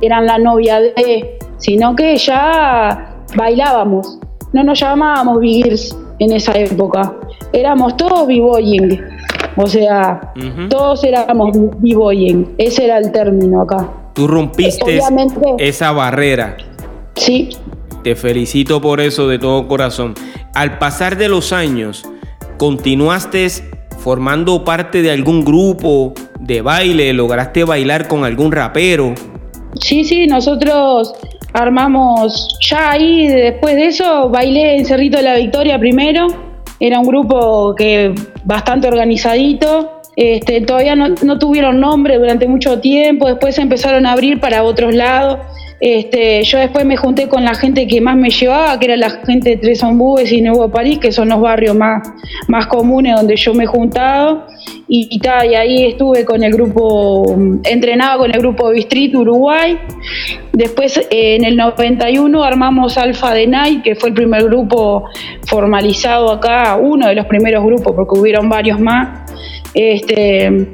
eran 0.01 0.25
la 0.25 0.37
novia 0.37 0.79
de, 0.79 1.37
sino 1.57 1.95
que 1.95 2.15
ya 2.17 3.15
bailábamos. 3.35 4.19
No 4.53 4.63
nos 4.63 4.79
llamábamos 4.79 5.39
Bigirs 5.39 5.97
en 6.19 6.31
esa 6.33 6.53
época. 6.53 7.15
Éramos 7.51 7.97
todos 7.97 8.27
b-boying. 8.27 9.01
O 9.55 9.67
sea, 9.67 10.33
todos 10.69 11.03
éramos 11.03 11.51
b-boying. 11.79 12.55
Ese 12.57 12.85
era 12.85 12.97
el 12.97 13.11
término 13.11 13.61
acá. 13.61 13.89
Tú 14.13 14.27
rompiste 14.27 14.99
esa 15.57 15.91
barrera. 15.91 16.57
Sí. 17.15 17.49
Te 18.03 18.15
felicito 18.17 18.81
por 18.81 18.99
eso 18.99 19.29
de 19.29 19.39
todo 19.39 19.65
corazón. 19.67 20.13
Al 20.53 20.77
pasar 20.77 21.17
de 21.17 21.29
los 21.29 21.53
años, 21.53 22.03
¿continuaste 22.57 23.47
formando 23.99 24.65
parte 24.65 25.01
de 25.01 25.11
algún 25.11 25.45
grupo 25.45 26.13
de 26.37 26.61
baile? 26.61 27.13
¿Lograste 27.13 27.63
bailar 27.63 28.09
con 28.09 28.25
algún 28.25 28.51
rapero? 28.51 29.15
Sí, 29.79 30.03
sí, 30.03 30.27
nosotros 30.27 31.13
armamos 31.53 32.57
ya 32.69 32.91
ahí, 32.91 33.27
después 33.27 33.75
de 33.75 33.87
eso, 33.87 34.29
bailé 34.29 34.77
en 34.77 34.85
Cerrito 34.85 35.17
de 35.17 35.23
la 35.23 35.35
Victoria 35.35 35.79
primero. 35.79 36.27
Era 36.81 36.99
un 36.99 37.07
grupo 37.07 37.73
que 37.75 38.13
bastante 38.43 38.89
organizadito. 38.89 40.01
Este, 40.17 40.59
todavía 40.61 40.95
no, 40.95 41.07
no 41.23 41.39
tuvieron 41.39 41.79
nombre 41.79 42.19
durante 42.19 42.47
mucho 42.47 42.79
tiempo, 42.79 43.27
después 43.27 43.57
empezaron 43.57 44.05
a 44.05 44.11
abrir 44.11 44.41
para 44.41 44.63
otros 44.63 44.93
lados. 44.93 45.39
Este, 45.85 46.41
yo 46.45 46.59
después 46.59 46.85
me 46.85 46.95
junté 46.95 47.27
con 47.27 47.43
la 47.43 47.53
gente 47.55 47.85
que 47.87 47.99
más 47.99 48.15
me 48.15 48.29
llevaba, 48.29 48.79
que 48.79 48.85
era 48.85 48.95
la 48.95 49.09
gente 49.09 49.49
de 49.49 49.57
Tres 49.57 49.83
Ombúes 49.83 50.31
y 50.31 50.39
Nuevo 50.39 50.71
París, 50.71 50.97
que 50.97 51.11
son 51.11 51.27
los 51.27 51.41
barrios 51.41 51.75
más, 51.75 52.09
más 52.47 52.67
comunes 52.67 53.17
donde 53.17 53.35
yo 53.35 53.53
me 53.53 53.65
he 53.65 53.67
juntado. 53.67 54.47
Y, 54.87 55.09
y, 55.11 55.19
y 55.21 55.55
ahí 55.55 55.83
estuve 55.87 56.23
con 56.23 56.41
el 56.41 56.53
grupo, 56.53 57.35
entrenaba 57.65 58.17
con 58.17 58.33
el 58.33 58.39
grupo 58.39 58.69
Bistrit 58.69 59.13
Uruguay. 59.13 59.77
Después 60.53 60.95
eh, 61.11 61.35
en 61.35 61.43
el 61.43 61.57
91 61.57 62.41
armamos 62.41 62.97
Alfa 62.97 63.33
de 63.33 63.45
Night, 63.45 63.83
que 63.83 63.95
fue 63.95 64.07
el 64.07 64.15
primer 64.15 64.45
grupo 64.45 65.03
formalizado 65.47 66.31
acá, 66.31 66.77
uno 66.77 67.09
de 67.09 67.15
los 67.15 67.25
primeros 67.25 67.61
grupos, 67.65 67.91
porque 67.93 68.17
hubieron 68.17 68.47
varios 68.47 68.79
más. 68.79 69.29
Este, 69.73 70.69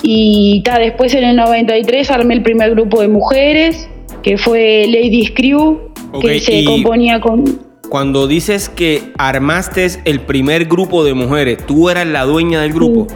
y 0.00 0.62
ta, 0.62 0.78
después 0.78 1.14
en 1.14 1.24
el 1.24 1.36
93 1.36 2.10
armé 2.10 2.32
el 2.32 2.42
primer 2.42 2.70
grupo 2.70 3.02
de 3.02 3.08
mujeres 3.08 3.90
que 4.24 4.38
fue 4.38 4.86
Lady 4.88 5.26
Crew, 5.26 5.92
que 6.20 6.40
se 6.40 6.64
componía 6.64 7.20
con... 7.20 7.44
Cuando 7.90 8.26
dices 8.26 8.70
que 8.70 9.12
armaste 9.18 9.86
el 10.06 10.20
primer 10.20 10.64
grupo 10.64 11.04
de 11.04 11.12
mujeres, 11.12 11.58
¿tú 11.66 11.90
eras 11.90 12.06
la 12.06 12.24
dueña 12.24 12.62
del 12.62 12.72
grupo? 12.72 13.06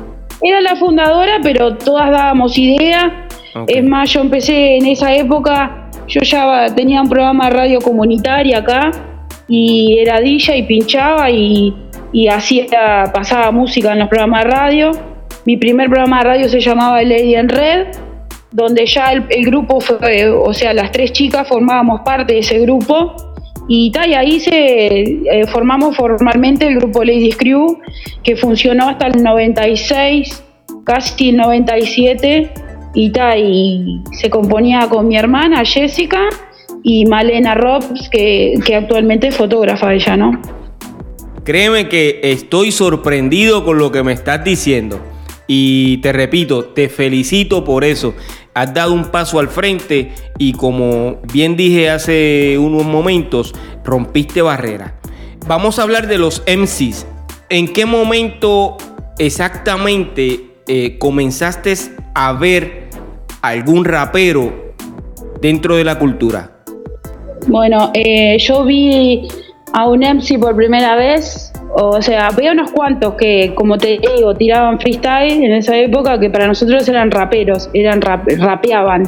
Era 0.43 0.61
la 0.61 0.77
fundadora, 0.77 1.41
pero 1.43 1.77
todas 1.77 2.11
dábamos 2.11 2.57
idea. 2.59 3.27
Es 3.67 3.83
más, 3.83 4.13
yo 4.13 4.21
empecé 4.21 4.77
en 4.77 4.87
esa 4.87 5.13
época, 5.15 5.91
yo 6.07 6.21
ya 6.21 6.67
tenía 6.77 7.01
un 7.01 7.09
programa 7.09 7.49
de 7.49 7.57
radio 7.57 7.81
comunitaria 7.81 8.59
acá 8.59 8.91
y 9.49 9.99
era 9.99 10.21
DJ 10.21 10.59
y 10.59 10.63
pinchaba 10.65 11.31
y, 11.31 11.75
y 12.13 12.29
hacía, 12.29 12.67
pasaba 13.13 13.51
música 13.51 13.95
en 13.95 14.01
los 14.01 14.09
programas 14.09 14.45
de 14.45 14.51
radio. 14.51 14.91
Mi 15.47 15.57
primer 15.57 15.89
programa 15.89 16.19
de 16.19 16.25
radio 16.25 16.49
se 16.51 16.61
llamaba 16.61 17.03
Lady 17.03 17.35
en 17.35 17.49
Red 17.49 18.08
donde 18.51 18.87
ya 18.87 19.13
el, 19.13 19.45
grupo 19.45 19.81
fue, 19.81 20.31
o 20.31 20.53
sea, 20.55 20.73
las 20.73 20.91
tres 20.93 21.13
chicas 21.13 21.47
formábamos 21.47 22.01
parte 22.01 22.35
de 22.35 22.39
ese 22.41 22.59
grupo 22.61 23.15
y, 23.69 23.93
y 23.95 24.15
ahí 24.15 24.41
se 24.41 24.97
eh, 25.03 25.47
formamos 25.53 25.97
formalmente 25.97 26.67
el 26.67 26.77
grupo 26.77 27.05
Ladies 27.05 27.37
Crew, 27.37 27.79
que 28.23 28.37
funcionó 28.37 28.89
hasta 28.89 29.09
el 29.09 29.23
96, 29.23 30.43
casi 30.85 31.29
el 31.29 31.37
97, 31.37 32.51
y, 32.95 33.13
y 33.37 34.03
se 34.13 34.31
componía 34.31 34.89
con 34.89 35.07
mi 35.07 35.17
hermana 35.17 35.65
Jessica 35.65 36.29
y 36.83 37.05
Malena 37.05 37.55
Robs, 37.55 38.09
que, 38.11 38.55
que 38.65 38.75
actualmente 38.75 39.29
es 39.29 39.37
fotógrafa 39.37 39.93
ella, 39.93 40.17
¿no? 40.17 40.41
Créeme 41.45 41.89
que 41.89 42.21
estoy 42.23 42.73
sorprendido 42.73 43.65
con 43.65 43.79
lo 43.79 43.93
que 43.93 44.03
me 44.03 44.13
estás 44.13 44.43
diciendo. 44.45 45.01
Y 45.51 45.97
te 45.99 46.13
repito, 46.13 46.67
te 46.67 46.89
felicito 46.89 47.65
por 47.65 47.83
eso. 47.83 48.15
has 48.55 48.75
dado 48.75 48.93
un 48.93 49.07
paso 49.07 49.39
al 49.39 49.49
frente 49.49 50.13
y 50.37 50.53
como 50.53 51.21
bien 51.33 51.57
dije 51.57 51.91
hace 51.91 52.59
unos 52.59 52.85
momentos, 52.85 53.55
rompiste 53.83 54.43
barreras. 54.43 54.93
Vamos 55.47 55.79
a 55.79 55.83
hablar 55.83 56.07
de 56.07 56.19
los 56.19 56.43
MCs. 56.47 57.07
¿En 57.49 57.73
qué 57.73 57.87
momento 57.87 58.77
exactamente 59.19 60.51
eh, 60.67 60.99
comenzaste 60.99 61.75
a 62.15 62.35
ver 62.35 62.91
algún 63.41 63.87
rapero 63.87 64.75
dentro 65.41 65.77
de 65.77 65.85
la 65.85 65.99
cultura? 65.99 66.59
Bueno, 67.47 67.91
eh, 67.95 68.37
yo 68.39 68.65
vi 68.65 69.27
a 69.73 69.89
un 69.89 70.01
MC 70.01 70.39
por 70.39 70.55
primera 70.55 70.97
vez, 70.97 71.48
o 71.75 72.01
sea, 72.03 72.29
había 72.29 72.53
unos 72.53 72.71
cuantos 72.71 73.15
que, 73.15 73.53
como 73.55 73.79
te 73.79 73.99
digo, 73.99 74.35
tiraban 74.35 74.81
freestyle 74.81 75.45
en 75.45 75.53
esa 75.53 75.77
época, 75.77 76.19
que 76.19 76.31
para 76.31 76.47
nosotros 76.47 76.89
eran 76.89 77.11
raperos, 77.11 77.69
eran 77.75 78.01
rapeaban. 78.01 79.03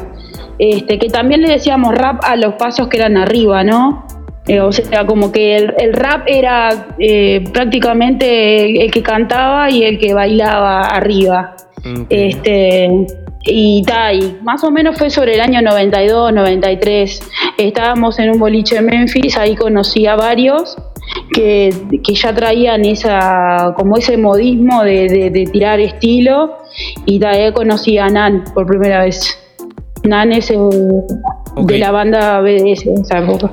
Este, 0.58 0.98
que 0.98 1.08
también 1.08 1.40
le 1.40 1.48
decíamos 1.48 1.94
rap 1.94 2.22
a 2.22 2.36
los 2.36 2.54
pasos 2.54 2.88
que 2.88 2.98
eran 2.98 3.16
arriba, 3.16 3.64
¿no? 3.64 4.06
Eh, 4.46 4.60
o 4.60 4.72
sea, 4.72 5.06
como 5.06 5.32
que 5.32 5.56
el, 5.56 5.92
rap 5.94 6.24
era 6.26 6.88
eh, 6.98 7.44
prácticamente 7.52 8.84
el 8.84 8.90
que 8.90 9.02
cantaba 9.02 9.70
y 9.70 9.84
el 9.84 9.98
que 9.98 10.12
bailaba 10.12 10.82
arriba. 10.82 11.56
Este, 12.10 13.06
y 13.44 13.82
tal, 13.86 14.38
más 14.42 14.62
o 14.64 14.70
menos 14.70 14.98
fue 14.98 15.08
sobre 15.08 15.34
el 15.34 15.40
año 15.40 15.62
92, 15.62 16.34
93. 16.34 17.20
Estábamos 17.56 18.18
en 18.18 18.30
un 18.30 18.38
boliche 18.38 18.76
en 18.76 18.86
Memphis, 18.86 19.38
ahí 19.38 19.56
conocí 19.56 20.06
a 20.06 20.16
varios 20.16 20.76
que, 21.32 21.72
ya 22.14 22.34
traían 22.34 22.84
esa, 22.84 23.74
como 23.76 23.96
ese 23.96 24.16
modismo 24.16 24.82
de, 24.84 25.48
tirar 25.52 25.80
estilo. 25.80 26.58
Y 27.06 27.22
ahí 27.24 27.52
conocí 27.52 27.98
a 27.98 28.08
Nan 28.08 28.44
por 28.54 28.66
primera 28.66 29.04
vez. 29.04 29.38
Nan 30.04 30.32
es 30.32 30.48
de 30.48 31.78
la 31.78 31.90
banda 31.90 32.40
BDS 32.40 32.86
en 32.86 33.00
esa 33.02 33.18
época. 33.18 33.52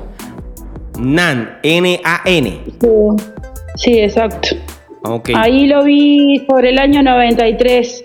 Nan, 0.98 1.58
N-A-N. 1.62 2.60
Sí, 3.76 4.00
exacto. 4.00 4.56
Ahí 5.34 5.66
lo 5.66 5.84
vi 5.84 6.44
por 6.48 6.66
el 6.66 6.78
año 6.78 7.02
93. 7.02 8.04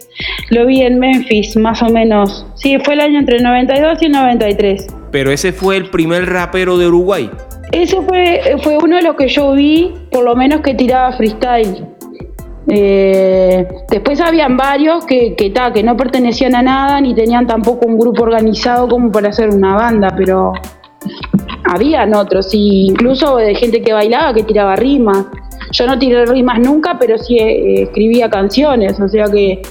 Lo 0.49 0.65
vi 0.65 0.81
en 0.81 0.99
Memphis, 0.99 1.55
más 1.57 1.81
o 1.81 1.89
menos. 1.89 2.45
Sí, 2.55 2.77
fue 2.83 2.93
el 2.93 3.01
año 3.01 3.19
entre 3.19 3.37
el 3.37 3.43
92 3.43 3.97
y 4.01 4.05
el 4.05 4.11
93. 4.11 4.87
Pero 5.11 5.31
ese 5.31 5.51
fue 5.51 5.77
el 5.77 5.89
primer 5.89 6.29
rapero 6.29 6.77
de 6.77 6.87
Uruguay. 6.87 7.29
Ese 7.73 7.99
fue, 8.03 8.39
fue 8.61 8.77
uno 8.77 8.97
de 8.97 9.01
los 9.01 9.15
que 9.15 9.27
yo 9.27 9.53
vi, 9.53 9.91
por 10.11 10.23
lo 10.23 10.35
menos 10.35 10.61
que 10.61 10.75
tiraba 10.75 11.11
freestyle. 11.13 11.87
Eh, 12.67 13.67
después 13.89 14.21
habían 14.21 14.55
varios 14.55 15.05
que, 15.05 15.35
que, 15.35 15.83
no 15.83 15.97
pertenecían 15.97 16.55
a 16.55 16.61
nada 16.61 17.01
ni 17.01 17.13
tenían 17.15 17.47
tampoco 17.47 17.87
un 17.87 17.97
grupo 17.97 18.23
organizado 18.23 18.87
como 18.87 19.11
para 19.11 19.29
hacer 19.29 19.49
una 19.49 19.75
banda, 19.75 20.13
pero 20.15 20.53
habían 21.65 22.13
otros, 22.13 22.49
incluso 22.53 23.37
de 23.37 23.55
gente 23.55 23.81
que 23.81 23.91
bailaba, 23.91 24.35
que 24.35 24.43
tiraba 24.43 24.75
rimas. 24.75 25.25
Yo 25.71 25.87
no 25.87 25.97
tiré 25.97 26.27
rimas 26.27 26.59
nunca, 26.59 26.97
pero 26.99 27.17
sí 27.17 27.39
eh, 27.39 27.83
escribía 27.83 28.29
canciones, 28.29 28.99
o 28.99 29.07
sea 29.07 29.25
que 29.25 29.63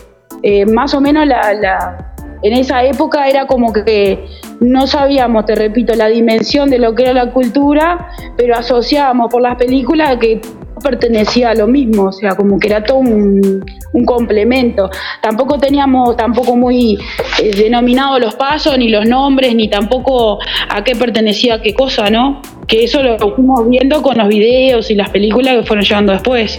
eh, 0.42 0.66
más 0.66 0.92
o 0.92 1.00
menos 1.00 1.24
la, 1.24 2.11
en 2.42 2.52
esa 2.54 2.84
época 2.84 3.28
era 3.28 3.46
como 3.46 3.72
que 3.72 4.26
no 4.60 4.86
sabíamos, 4.86 5.44
te 5.46 5.54
repito, 5.54 5.94
la 5.94 6.08
dimensión 6.08 6.70
de 6.70 6.78
lo 6.78 6.94
que 6.94 7.04
era 7.04 7.12
la 7.12 7.32
cultura, 7.32 8.10
pero 8.36 8.56
asociábamos 8.56 9.30
por 9.30 9.42
las 9.42 9.56
películas 9.56 10.16
que 10.18 10.40
pertenecía 10.82 11.50
a 11.50 11.54
lo 11.54 11.66
mismo, 11.66 12.04
o 12.04 12.12
sea, 12.12 12.34
como 12.34 12.58
que 12.58 12.68
era 12.68 12.82
todo 12.82 12.98
un, 12.98 13.64
complemento. 14.04 14.90
Tampoco 15.22 15.58
teníamos 15.58 16.16
tampoco 16.16 16.56
muy 16.56 16.98
eh, 17.40 17.50
denominados 17.54 18.20
los 18.20 18.34
pasos, 18.34 18.76
ni 18.78 18.88
los 18.88 19.06
nombres, 19.06 19.54
ni 19.54 19.68
tampoco 19.68 20.38
a 20.68 20.82
qué 20.82 20.96
pertenecía 20.96 21.62
qué 21.62 21.74
cosa, 21.74 22.10
¿no? 22.10 22.42
Que 22.66 22.84
eso 22.84 23.02
lo 23.02 23.18
fuimos 23.18 23.68
viendo 23.68 24.02
con 24.02 24.16
los 24.18 24.28
videos 24.28 24.90
y 24.90 24.94
las 24.94 25.10
películas 25.10 25.56
que 25.56 25.66
fueron 25.66 25.84
llevando 25.84 26.12
después. 26.12 26.58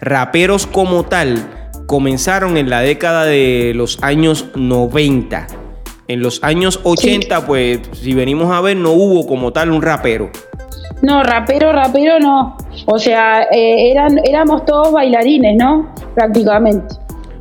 Raperos 0.00 0.66
como 0.66 1.04
tal 1.04 1.63
comenzaron 1.86 2.56
en 2.56 2.70
la 2.70 2.80
década 2.80 3.24
de 3.24 3.72
los 3.74 4.02
años 4.02 4.46
90. 4.54 5.46
En 6.06 6.20
los 6.20 6.42
años 6.44 6.80
80, 6.84 7.46
pues 7.46 7.80
si 7.92 8.14
venimos 8.14 8.52
a 8.52 8.60
ver, 8.60 8.76
no 8.76 8.92
hubo 8.92 9.26
como 9.26 9.52
tal 9.52 9.70
un 9.70 9.80
rapero. 9.80 10.30
No, 11.02 11.22
rapero, 11.22 11.72
rapero 11.72 12.18
no. 12.18 12.56
O 12.86 12.98
sea, 12.98 13.44
eh, 13.44 13.90
eran, 13.90 14.18
éramos 14.24 14.64
todos 14.64 14.92
bailarines, 14.92 15.56
¿no? 15.56 15.94
Prácticamente. 16.14 16.94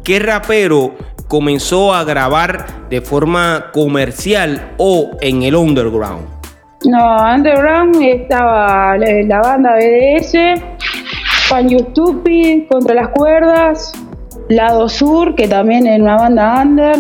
¿Qué 0.04 0.20
rapero 0.20 0.96
comenzó 1.28 1.94
a 1.94 2.04
grabar 2.04 2.90
de 2.90 3.02
forma 3.02 3.72
comercial 3.74 4.74
o 4.78 5.12
en 5.22 5.44
el 5.44 5.56
underground? 5.56 6.28
No, 6.86 7.16
underground 7.34 7.96
estaba 8.04 8.98
la, 8.98 9.40
banda 9.40 9.76
BDS, 9.76 10.62
Fan 11.48 11.70
You 11.70 11.80
Stupid, 11.92 12.68
Contra 12.70 12.94
las 12.96 13.08
Cuerdas, 13.10 13.94
Lado 14.50 14.90
Sur, 14.90 15.36
que 15.36 15.48
también 15.48 15.88
es 15.88 16.00
una 16.00 16.18
banda 16.18 16.62
under. 16.62 16.96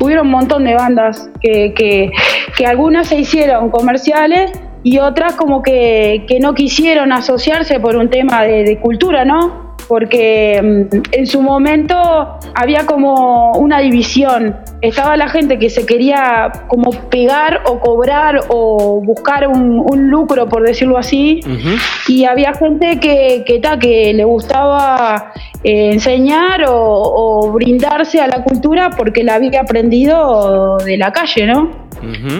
Hubieron 0.00 0.26
un 0.26 0.32
montón 0.32 0.64
de 0.64 0.74
bandas 0.74 1.28
que, 1.40 1.74
que, 1.74 2.10
que 2.56 2.66
algunas 2.66 3.08
se 3.08 3.18
hicieron 3.18 3.70
comerciales 3.70 4.52
y 4.82 4.98
otras 4.98 5.34
como 5.34 5.62
que, 5.62 6.24
no 6.40 6.54
quisieron 6.54 7.12
asociarse 7.12 7.80
por 7.80 7.96
un 7.96 8.10
tema 8.10 8.42
de, 8.42 8.78
cultura, 8.80 9.24
¿no? 9.24 9.67
Porque 9.86 10.60
mm, 10.90 10.96
en 11.12 11.26
su 11.26 11.40
momento 11.40 11.94
había 12.54 12.86
como 12.86 13.52
una 13.52 13.80
división. 13.80 14.56
Estaba 14.80 15.16
la 15.16 15.28
gente 15.28 15.58
que 15.58 15.70
se 15.70 15.86
quería 15.86 16.52
como 16.68 16.90
pegar 17.10 17.62
o 17.66 17.80
cobrar 17.80 18.40
o 18.48 19.00
buscar 19.04 19.48
un, 19.48 20.08
lucro, 20.08 20.48
por 20.48 20.62
decirlo 20.62 20.96
así, 20.96 21.40
y 22.06 22.24
había 22.24 22.54
gente 22.54 22.98
que, 23.00 23.44
que, 23.46 23.60
que 23.60 24.14
le 24.14 24.24
gustaba 24.24 25.32
eh, 25.64 25.90
enseñar 25.92 26.64
o, 26.68 26.74
o 26.74 27.52
brindarse 27.52 28.20
a 28.20 28.28
la 28.28 28.44
cultura 28.44 28.90
porque 28.90 29.24
la 29.24 29.34
había 29.34 29.60
aprendido 29.60 30.78
de 30.78 30.96
la 30.96 31.12
calle, 31.12 31.46
¿no? 31.46 31.87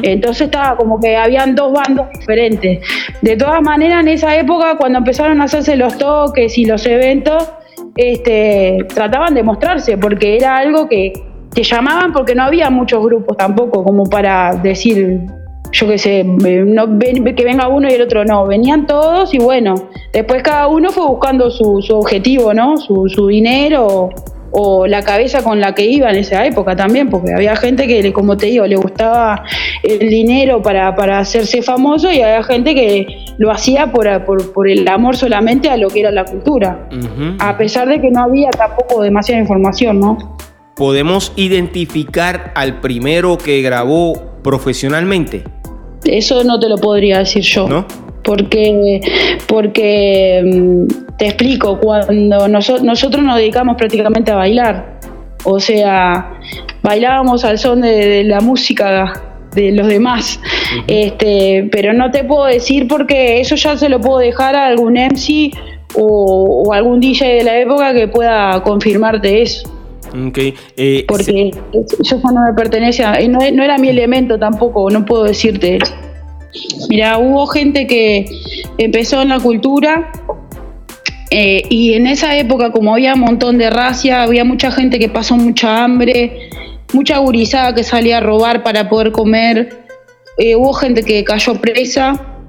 Entonces 0.02 0.42
estaba 0.46 0.76
como 0.76 1.00
que 1.00 1.16
habían 1.16 1.54
dos 1.54 1.72
bandos 1.72 2.06
diferentes. 2.18 2.80
De 3.22 3.37
todas 3.37 3.61
maneras, 3.62 4.00
en 4.00 4.08
esa 4.08 4.37
época, 4.37 4.76
cuando 4.76 4.98
empezaron 4.98 5.40
a 5.40 5.44
hacerse 5.44 5.76
los 5.76 5.98
toques 5.98 6.56
y 6.58 6.64
los 6.64 6.87
eventos, 6.87 7.50
este, 7.96 8.78
trataban 8.94 9.34
de 9.34 9.42
mostrarse, 9.42 9.98
porque 9.98 10.37
era 10.37 10.56
algo 10.56 10.88
que 10.88 11.12
te 11.52 11.62
llamaban 11.62 12.12
porque 12.12 12.34
no 12.34 12.44
había 12.44 12.70
muchos 12.70 13.04
grupos 13.04 13.37
tampoco, 13.37 13.82
como 13.82 14.04
para 14.04 14.54
decir, 14.62 15.22
yo 15.72 15.88
qué 15.88 15.98
sé, 15.98 16.24
no, 16.24 16.98
que 16.98 17.44
venga 17.44 17.68
uno 17.68 17.88
y 17.88 17.92
el 17.92 18.02
otro 18.02 18.24
no, 18.24 18.46
venían 18.46 18.87
todos 18.87 19.34
y 19.34 19.38
bueno, 19.38 19.74
después 20.12 20.42
cada 20.42 20.68
uno 20.68 20.90
fue 20.90 21.06
buscando 21.06 21.50
su, 21.50 21.82
objetivo, 21.90 22.54
¿no? 22.54 22.76
Su 22.76 23.26
dinero 23.26 24.11
o 24.50 24.87
la 24.87 25.02
cabeza 25.02 25.42
con 25.42 25.61
la 25.61 25.74
que 25.74 25.84
iba 25.84 26.11
en 26.11 26.16
esa 26.16 26.46
época 26.46 26.74
también, 26.74 27.11
porque 27.11 27.32
había 27.34 27.54
gente 27.56 27.87
que, 27.87 28.12
como 28.12 28.37
te 28.37 28.46
digo, 28.46 28.66
le 28.66 28.76
gustaba 28.76 29.44
el 29.82 30.08
dinero 30.08 30.62
para, 30.62 31.18
hacerse 31.18 31.62
famoso 31.62 32.11
y 32.11 32.20
había 32.20 32.42
gente 32.42 32.74
que 32.74 33.06
lo 33.38 33.50
hacía 33.50 33.92
por, 33.92 34.24
por, 34.52 34.68
el 34.68 34.87
amor 34.88 35.16
solamente 35.16 35.68
a 35.68 35.76
lo 35.76 35.88
que 35.88 36.00
era 36.00 36.11
la 36.11 36.24
cultura, 36.24 36.88
a 37.38 37.56
pesar 37.56 37.88
de 37.88 38.00
que 38.00 38.11
no 38.11 38.22
había 38.22 38.50
tampoco 38.50 39.02
demasiada 39.02 39.40
información, 39.40 40.00
¿no? 40.00 40.37
¿Podemos 40.74 41.32
identificar 41.34 42.52
al 42.54 42.80
primero 42.80 43.37
que 43.37 43.61
grabó 43.62 44.38
profesionalmente? 44.42 45.42
Eso 46.04 46.44
no 46.44 46.61
te 46.61 46.68
lo 46.68 46.76
podría 46.76 47.18
decir 47.18 47.42
yo. 47.42 47.68
¿No? 47.68 47.84
Porque, 48.22 49.00
porque 49.48 50.42
mm, 50.44 51.08
te 51.18 51.26
explico, 51.26 51.78
cuando 51.81 52.48
nosotros 52.48 53.22
nos 53.22 53.37
dedicamos 53.37 53.76
prácticamente 53.76 54.31
a 54.31 54.37
bailar, 54.37 55.00
o 55.44 55.59
sea, 55.59 56.33
bailábamos 56.83 57.44
al 57.44 57.59
son 57.59 57.81
de, 57.81 58.22
la 58.24 58.40
música 58.40 59.12
de 59.52 59.72
los 59.72 59.88
demás, 59.88 60.40
este, 60.87 61.68
pero 61.72 61.92
no 61.92 62.11
te 62.12 62.22
puedo 62.22 62.44
decir 62.44 62.87
porque 62.87 63.40
eso 63.40 63.57
ya 63.57 63.76
se 63.76 63.88
lo 63.88 64.00
puedo 64.00 64.18
dejar 64.18 64.54
a 64.54 64.66
algún 64.66 64.94
MC 64.94 65.50
o, 65.96 66.72
algún 66.72 67.00
DJ 67.00 67.35
de 67.35 67.44
la 67.44 67.59
época 67.59 67.92
que 67.92 68.07
pueda 68.07 68.62
confirmarte 68.62 69.42
eso. 69.42 69.68
Eh, 70.76 71.04
porque 71.09 71.50
eso 72.00 72.20
no 72.33 72.46
me 72.46 72.54
pertenece, 72.54 73.02
a, 73.04 73.18
no, 73.28 73.40
no 73.52 73.62
era 73.62 73.76
mi 73.76 73.88
elemento 73.88 74.38
tampoco, 74.38 74.88
no 74.88 75.04
puedo 75.04 75.24
decirte 75.24 75.78
eso. 75.83 75.94
Mira, 76.88 77.18
hubo 77.18 77.46
gente 77.46 77.87
que 77.87 78.24
empezó 78.78 79.20
en 79.20 79.28
la 79.31 79.40
cultura 79.40 80.11
eh, 81.31 81.62
y 81.69 81.95
en 81.95 82.07
esa 82.07 82.37
época, 82.37 82.71
como 82.71 82.95
había 82.95 83.14
un 83.14 83.21
montón 83.21 83.59
de 83.59 83.71
racia, 83.71 84.23
había 84.23 84.45
mucha 84.45 84.71
gente 84.71 84.99
que 84.99 85.09
pasó 85.09 85.37
mucha 85.37 85.85
hambre, 85.85 86.51
mucha 86.93 87.19
gurizada 87.19 87.75
que 87.75 87.85
salía 87.85 88.19
a 88.19 88.21
robar 88.21 88.62
para 88.62 88.88
poder 88.88 89.12
comer, 89.12 89.69
eh, 90.38 90.57
hubo 90.57 90.73
gente 90.73 91.03
que 91.03 91.25
cayó 91.25 91.61
presa, 91.61 92.45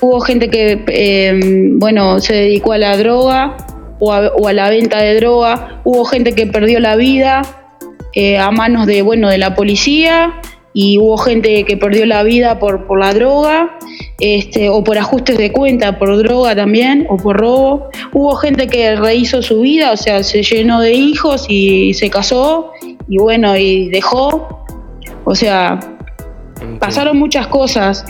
hubo 0.00 0.20
gente 0.20 0.48
que, 0.48 0.82
em, 0.86 1.78
bueno, 1.78 2.20
se 2.20 2.34
dedicó 2.34 2.72
a 2.72 2.78
la 2.78 2.96
droga 2.96 3.56
o 3.98 4.12
a, 4.12 4.52
la 4.52 4.70
venta 4.70 4.98
de 4.98 5.16
droga, 5.16 5.80
hubo 5.84 6.04
gente 6.04 6.32
que 6.32 6.46
perdió 6.46 6.80
la 6.80 6.96
vida 6.96 7.42
eh, 8.14 8.38
a 8.38 8.50
manos 8.50 8.86
de, 8.86 9.02
bueno, 9.02 9.28
de 9.28 9.38
la 9.38 9.54
policía 9.54 10.40
y 10.74 10.98
hubo 10.98 11.18
gente 11.18 11.64
que 11.64 11.76
perdió 11.76 12.06
la 12.06 12.22
vida 12.22 12.58
por, 12.58 12.86
por 12.86 12.98
la 12.98 13.12
droga, 13.12 13.78
este, 14.20 14.68
o 14.68 14.82
por 14.82 14.96
ajustes 14.96 15.36
de 15.36 15.52
cuenta, 15.52 15.98
por 15.98 16.16
droga 16.18 16.54
también, 16.56 17.06
o 17.08 17.16
por 17.16 17.38
robo. 17.38 17.88
Hubo 18.12 18.34
gente 18.36 18.66
que 18.66 18.96
rehizo 18.96 19.42
su 19.42 19.60
vida, 19.60 19.92
o 19.92 19.96
sea, 19.96 20.22
se 20.22 20.42
llenó 20.42 20.80
de 20.80 20.92
hijos 20.92 21.46
y 21.48 21.92
se 21.94 22.08
casó, 22.08 22.72
y 23.08 23.18
bueno, 23.18 23.56
y 23.56 23.88
dejó. 23.90 24.64
O 25.24 25.34
sea, 25.34 25.78
pasaron 26.78 27.18
muchas 27.18 27.46
cosas. 27.48 28.04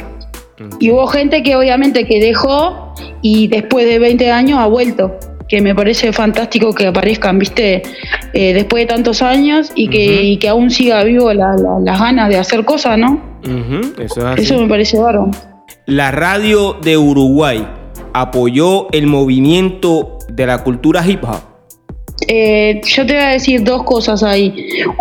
Y 0.78 0.90
hubo 0.90 1.06
gente 1.08 1.42
que 1.42 1.56
obviamente 1.56 2.06
que 2.06 2.20
dejó 2.20 2.94
y 3.20 3.48
después 3.48 3.84
de 3.86 3.98
20 3.98 4.30
años 4.30 4.58
ha 4.60 4.66
vuelto 4.66 5.18
que 5.52 5.60
me 5.60 5.74
parece 5.74 6.14
fantástico 6.14 6.72
que 6.72 6.86
aparezcan, 6.86 7.38
viste, 7.38 7.82
eh, 8.32 8.54
después 8.54 8.84
de 8.84 8.86
tantos 8.86 9.20
años 9.20 9.70
y 9.74 9.88
que, 9.88 10.38
que 10.40 10.48
aún 10.48 10.70
siga 10.70 11.04
vivo 11.04 11.30
las 11.34 11.60
ganas 11.84 12.30
de 12.30 12.38
hacer 12.38 12.64
cosas, 12.64 12.96
¿no? 12.96 13.20
Eso, 13.98 14.58
me 14.62 14.66
parece 14.66 14.96
bárbaro. 14.96 15.30
La 15.84 16.10
radio 16.10 16.78
de 16.80 16.96
Uruguay 16.96 17.68
apoyó 18.14 18.90
el 18.92 19.06
movimiento 19.06 20.16
de 20.30 20.46
la 20.46 20.64
cultura 20.64 21.06
hip 21.06 21.22
hop. 21.22 21.42
Eh, 22.28 22.80
yo 22.86 23.04
te 23.04 23.12
voy 23.12 23.22
a 23.22 23.28
decir 23.28 23.62
dos 23.62 23.82
cosas 23.82 24.22
ahí. 24.22 24.54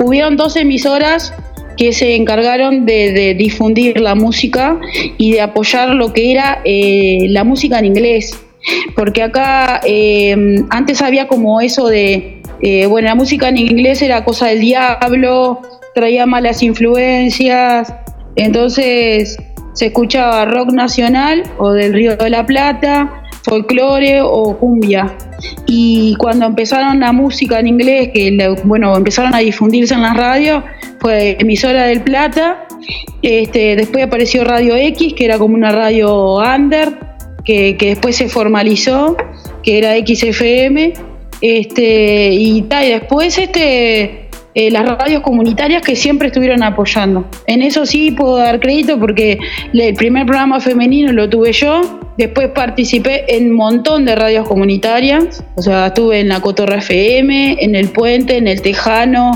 Hubieron 0.04 0.36
dos 0.36 0.58
emisoras 0.58 1.34
que 1.78 1.94
se 1.94 2.18
encargaron 2.18 2.86
de, 2.86 3.36
difundir 3.38 4.02
la 4.02 4.16
música 4.16 4.78
y 5.18 5.32
de 5.32 5.40
apoyar 5.40 5.96
lo 5.96 6.12
que 6.12 6.34
era 6.34 6.62
eh, 6.66 7.28
la 7.30 7.46
música 7.46 7.80
en 7.80 7.86
inglés 7.86 8.38
porque 8.96 9.24
acá 9.24 9.82
eh, 9.84 10.64
antes 10.70 11.02
había 11.02 11.28
como 11.28 11.62
eso 11.62 11.88
de, 11.88 12.42
eh, 12.62 12.86
bueno, 12.86 13.08
la 13.08 13.16
música 13.16 13.50
en 13.50 13.58
inglés 13.58 14.02
era 14.02 14.24
cosa 14.24 14.48
del 14.48 14.60
diablo, 14.60 15.62
traía 15.94 16.26
malas 16.26 16.62
influencias, 16.64 17.94
entonces 18.36 19.38
se 19.74 19.88
escuchaba 19.88 20.46
rock 20.46 20.72
nacional 20.72 21.44
o 21.58 21.72
del 21.72 21.94
Río 21.94 22.16
de 22.16 22.30
la 22.30 22.46
Plata, 22.46 23.24
folclore 23.44 24.22
o 24.22 24.58
cumbia. 24.58 25.16
Y 25.66 26.16
cuando 26.20 26.46
empezaron 26.46 27.00
la 27.00 27.12
música 27.12 27.60
en 27.60 27.68
inglés, 27.68 28.10
que 28.14 28.56
bueno, 28.64 28.96
empezaron 28.96 29.34
a 29.34 29.40
difundirse 29.40 29.94
en 29.94 30.04
las 30.04 30.16
radios, 30.16 30.64
fue 31.00 31.38
emisora 31.40 31.86
del 31.86 32.02
Plata, 32.02 32.68
este, 33.22 33.76
después 33.76 34.04
apareció 34.04 34.44
Radio 34.44 34.76
X, 34.76 35.14
que 35.14 35.26
era 35.26 35.38
como 35.38 35.56
una 35.56 35.72
radio 35.72 36.38
under, 36.38 37.11
que, 37.44 37.76
después 37.80 38.16
se 38.16 38.30
formalizó, 38.30 39.18
que 39.64 39.78
era 39.78 39.96
XFM, 39.96 40.94
este, 41.42 42.34
y, 42.34 42.60
y 42.60 42.90
después 42.90 43.38
este, 43.38 44.30
eh, 44.54 44.70
las 44.70 44.86
radios 44.86 45.22
comunitarias 45.22 45.82
que 45.82 45.96
siempre 45.96 46.28
estuvieron 46.28 46.62
apoyando. 46.62 47.26
En 47.48 47.62
eso 47.62 47.86
sí 47.86 48.12
puedo 48.12 48.36
dar 48.36 48.60
crédito 48.60 49.00
porque 49.00 49.40
el 49.74 49.94
primer 49.96 50.26
programa 50.26 50.60
femenino 50.60 51.14
lo 51.14 51.30
tuve 51.30 51.54
yo, 51.54 52.02
después 52.18 52.50
participé 52.50 53.38
en 53.38 53.52
un 53.52 53.56
montón 53.56 54.04
de 54.04 54.14
radios 54.14 54.46
comunitarias, 54.46 55.42
o 55.56 55.62
sea, 55.62 55.88
estuve 55.88 56.20
en 56.20 56.28
la 56.28 56.42
Cotorra 56.42 56.80
FM, 56.80 57.58
en 57.62 57.76
El 57.76 57.90
Puente, 57.90 58.36
en 58.36 58.48
El 58.48 58.62
Tejano, 58.62 59.32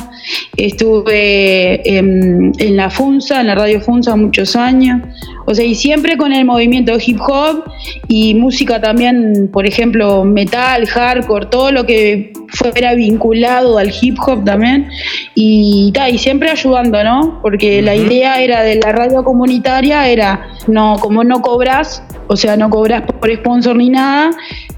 estuve 0.58 1.98
en, 1.98 2.52
en 2.58 2.76
la 2.76 2.90
Funza, 2.90 3.40
en 3.40 3.48
la 3.48 3.56
radio 3.56 3.80
Funza 3.80 4.18
muchos 4.18 4.58
años, 4.58 5.00
o 5.46 5.54
sea, 5.54 5.66
y 5.66 5.76
siempre 5.76 6.18
con 6.18 6.34
el 6.34 6.46
movimiento 6.46 6.94
hip 7.04 7.20
hop 7.22 7.64
y 8.08 8.34
música 8.34 8.82
también, 8.82 9.50
por 9.52 9.66
ejemplo, 9.66 10.24
metal, 10.24 10.88
hardcore, 10.88 11.46
todo 11.48 11.72
lo 11.72 11.86
que 11.86 12.34
fuera 12.50 12.94
vinculado 12.94 13.78
al 13.78 13.92
hip 14.00 14.18
hop 14.26 14.44
también. 14.44 14.88
Y, 15.36 15.94
y 16.12 16.18
siempre 16.18 16.50
ayudando, 16.50 17.04
¿no? 17.04 17.40
Porque 17.42 17.82
la 17.82 17.96
idea 17.96 18.42
era 18.42 18.64
de 18.64 18.76
la 18.76 18.92
radio 18.92 19.24
comunitaria, 19.24 20.08
era, 20.08 20.48
no, 20.68 20.98
como 21.00 21.24
no 21.24 21.42
cobras, 21.42 22.04
o 22.28 22.36
sea, 22.36 22.58
no 22.58 22.70
cobras 22.70 23.04
por 23.04 23.34
sponsor 23.34 23.76
ni 23.76 23.90
nada, 23.90 24.32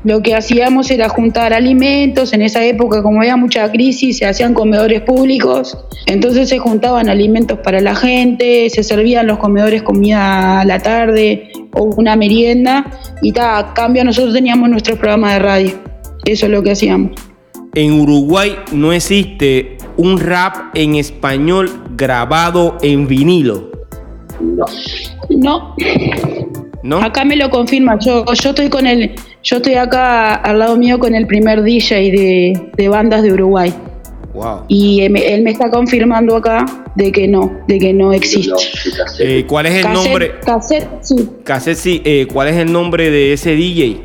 lo 0.03 0.21
que 0.21 0.35
hacíamos 0.35 0.91
era 0.91 1.09
juntar 1.09 1.53
alimentos, 1.53 2.33
en 2.33 2.41
esa 2.41 2.63
época 2.63 3.01
como 3.01 3.21
había 3.21 3.37
mucha 3.37 3.69
crisis 3.71 4.17
se 4.17 4.25
hacían 4.25 4.53
comedores 4.53 5.01
públicos, 5.01 5.77
entonces 6.05 6.49
se 6.49 6.59
juntaban 6.59 7.09
alimentos 7.09 7.59
para 7.59 7.81
la 7.81 7.95
gente, 7.95 8.69
se 8.69 8.83
servían 8.83 9.27
los 9.27 9.39
comedores 9.39 9.83
comida 9.83 10.61
a 10.61 10.65
la 10.65 10.79
tarde 10.79 11.49
o 11.73 11.83
una 11.97 12.15
merienda 12.15 12.85
y 13.21 13.31
ta, 13.31 13.57
a 13.57 13.73
cambio 13.73 14.03
nosotros 14.03 14.33
teníamos 14.33 14.69
nuestro 14.69 14.95
programa 14.97 15.33
de 15.33 15.39
radio, 15.39 15.71
eso 16.25 16.45
es 16.45 16.51
lo 16.51 16.63
que 16.63 16.71
hacíamos. 16.71 17.26
En 17.77 17.93
Uruguay 17.99 18.55
no 18.71 18.91
existe 18.91 19.77
un 19.97 20.19
rap 20.19 20.75
en 20.75 20.95
español 20.95 21.69
grabado 21.95 22.75
en 22.81 23.07
vinilo. 23.07 23.69
No. 25.29 25.75
¿No? 26.81 26.97
Acá 27.03 27.23
me 27.23 27.35
lo 27.35 27.51
confirma. 27.51 27.99
Yo, 27.99 28.25
yo 28.33 28.49
estoy 28.49 28.69
con 28.69 28.87
el, 28.87 29.11
yo 29.43 29.57
estoy 29.57 29.75
acá 29.75 30.33
al 30.33 30.57
lado 30.57 30.75
mío 30.75 30.97
con 30.97 31.13
el 31.13 31.27
primer 31.27 31.61
DJ 31.61 32.65
de, 32.75 32.87
bandas 32.87 33.21
de 33.21 33.33
Uruguay. 33.33 33.71
Wow. 34.33 34.63
Y 34.67 35.01
él, 35.01 35.11
me 35.11 35.51
está 35.51 35.69
confirmando 35.69 36.35
acá 36.35 36.65
de 36.95 37.11
que 37.11 37.27
no, 37.27 37.59
de 37.67 37.77
que 37.77 37.93
no 37.93 38.11
existe. 38.11 38.55
Eh, 39.19 39.45
¿Cuál 39.47 39.67
es 39.67 39.85
el 39.85 39.93
nombre? 39.93 40.31
Cassette, 40.43 40.89
sí. 41.01 41.29
Cassette, 41.43 41.77
sí. 41.77 42.01
Eh, 42.03 42.25
¿Cuál 42.33 42.47
es 42.47 42.55
el 42.55 42.71
nombre 42.71 43.11
de 43.11 43.33
ese 43.33 43.51
DJ? 43.51 44.01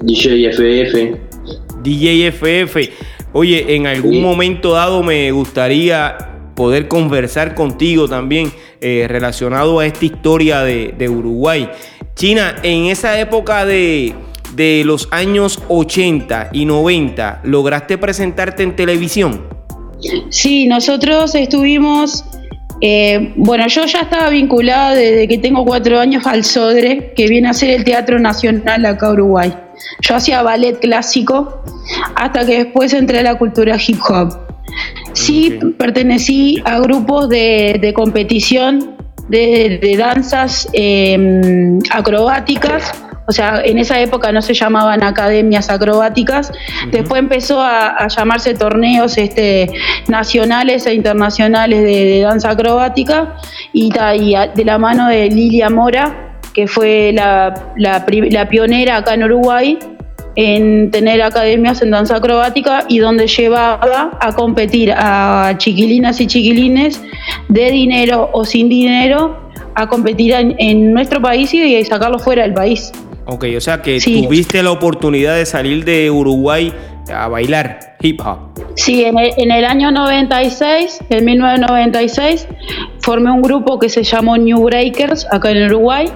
DJ 0.00 0.48
FF. 0.52 1.33
DJ 1.84 2.32
FF. 2.32 2.76
Oye, 3.32 3.76
en 3.76 3.86
algún 3.86 4.20
momento 4.20 4.72
dado 4.72 5.04
me 5.04 5.30
gustaría 5.30 6.16
poder 6.56 6.88
conversar 6.88 7.54
contigo 7.54 8.08
también 8.08 8.50
eh, 8.80 9.06
relacionado 9.08 9.78
a 9.80 9.86
esta 9.86 10.04
historia 10.04 10.62
de, 10.62 10.94
de 10.96 11.08
Uruguay. 11.08 11.68
China, 12.14 12.54
en 12.62 12.86
esa 12.86 13.18
época 13.18 13.64
de, 13.64 14.14
los 14.84 15.08
años 15.10 15.60
80 15.68 16.50
y 16.52 16.64
90, 16.64 17.40
¿lograste 17.42 17.98
presentarte 17.98 18.62
en 18.62 18.76
televisión? 18.76 19.42
Sí, 20.28 20.66
nosotros 20.68 21.34
estuvimos, 21.34 22.24
eh, 22.80 23.32
bueno, 23.36 23.66
yo 23.66 23.84
ya 23.86 24.02
estaba 24.02 24.30
vinculada 24.30 24.94
desde 24.94 25.26
que 25.26 25.38
tengo 25.38 25.64
cuatro 25.64 25.98
años 25.98 26.24
al 26.26 26.44
SODRE, 26.44 27.14
que 27.16 27.26
viene 27.26 27.48
a 27.48 27.52
ser 27.52 27.70
el 27.70 27.84
Teatro 27.84 28.20
Nacional 28.20 28.86
acá 28.86 29.10
Uruguay. 29.10 29.52
Yo 30.00 30.16
hacía 30.16 30.42
ballet 30.42 30.78
clásico 30.80 31.62
hasta 32.16 32.44
que 32.44 32.64
después 32.64 32.92
entré 32.92 33.20
a 33.20 33.22
la 33.22 33.38
cultura 33.38 33.76
hip 33.84 34.00
hop. 34.08 34.38
Sí, 35.12 35.58
pertenecí 35.78 36.60
a 36.64 36.80
grupos 36.80 37.28
de 37.28 37.92
competición 37.94 38.94
de, 39.28 39.96
danzas 39.98 40.68
em, 40.72 41.78
acrobáticas, 41.90 42.92
o 43.26 43.32
sea, 43.32 43.62
en 43.64 43.78
esa 43.78 43.98
época 44.00 44.32
no 44.32 44.42
se 44.42 44.52
llamaban 44.52 45.02
academias 45.02 45.70
acrobáticas, 45.70 46.52
después 46.90 47.20
empezó 47.20 47.62
a, 47.62 48.06
llamarse 48.08 48.54
torneos 48.54 49.16
este, 49.16 49.70
nacionales 50.08 50.86
e 50.86 50.94
internacionales 50.94 51.82
de, 51.82 52.20
danza 52.20 52.50
acrobática, 52.50 53.36
y, 53.72 53.90
de 53.90 54.64
la 54.64 54.78
mano 54.78 55.08
de 55.08 55.28
Lilia 55.30 55.70
Mora, 55.70 56.33
que 56.54 56.66
fue 56.66 57.12
la, 57.12 57.52
la 57.76 58.48
pionera 58.48 58.98
acá 58.98 59.14
en 59.14 59.24
Uruguay, 59.24 59.78
en 60.36 60.90
tener 60.90 61.22
academias 61.22 61.82
en 61.82 61.90
danza 61.90 62.16
acrobática 62.16 62.84
y 62.88 62.98
donde 62.98 63.26
llevaba 63.26 64.18
a 64.20 64.32
competir 64.32 64.92
a 64.92 65.54
chiquilinas 65.58 66.20
y 66.20 66.26
chiquilines 66.26 67.02
de 67.48 67.70
dinero 67.70 68.30
o 68.32 68.44
sin 68.44 68.68
dinero 68.68 69.36
a 69.74 69.88
competir 69.88 70.34
en, 70.34 70.92
nuestro 70.92 71.20
país 71.20 71.52
y 71.52 71.84
sacarlo 71.84 72.18
fuera 72.18 72.42
del 72.42 72.54
país. 72.54 72.92
Ok, 73.26 73.46
o 73.56 73.60
sea 73.60 73.80
que 73.80 73.98
tuviste 74.00 74.62
la 74.62 74.70
oportunidad 74.70 75.36
de 75.36 75.46
salir 75.46 75.84
de 75.84 76.10
Uruguay 76.10 76.72
a 77.12 77.28
bailar 77.28 77.96
hip 78.00 78.20
hop. 78.24 78.38
Sí, 78.76 79.04
en 79.04 79.18
el, 79.18 79.32
en 79.36 79.50
el, 79.50 79.64
año 79.64 79.90
96, 79.90 81.00
en 81.10 81.24
1996, 81.24 82.48
formé 83.00 83.30
un 83.30 83.42
grupo 83.42 83.78
que 83.78 83.88
se 83.88 84.02
llamó 84.02 84.36
New 84.36 84.64
Breakers 84.64 85.26
acá 85.30 85.50
en 85.50 85.64
Uruguay 85.66 86.10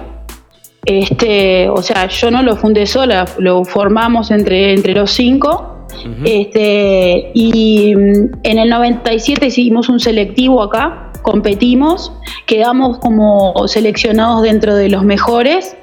este, 0.85 1.69
o 1.69 1.81
sea, 1.81 2.07
yo 2.07 2.31
no 2.31 2.41
lo 2.41 2.55
fundé 2.55 2.85
sola, 2.85 3.25
lo 3.37 3.63
formamos 3.63 4.31
entre, 4.31 4.73
entre 4.73 4.93
los 4.93 5.11
cinco. 5.11 5.75
este, 6.23 7.31
y 7.33 7.95
mm, 7.95 8.39
en 8.43 8.59
el 8.59 8.69
97 8.69 9.47
hicimos 9.47 9.89
un 9.89 9.99
selectivo 9.99 10.61
acá, 10.61 11.11
competimos, 11.23 12.13
quedamos 12.45 12.99
como 12.99 13.67
seleccionados 13.67 14.43
dentro 14.43 14.75
de 14.75 14.87
los 14.87 15.03
mejores 15.03 15.75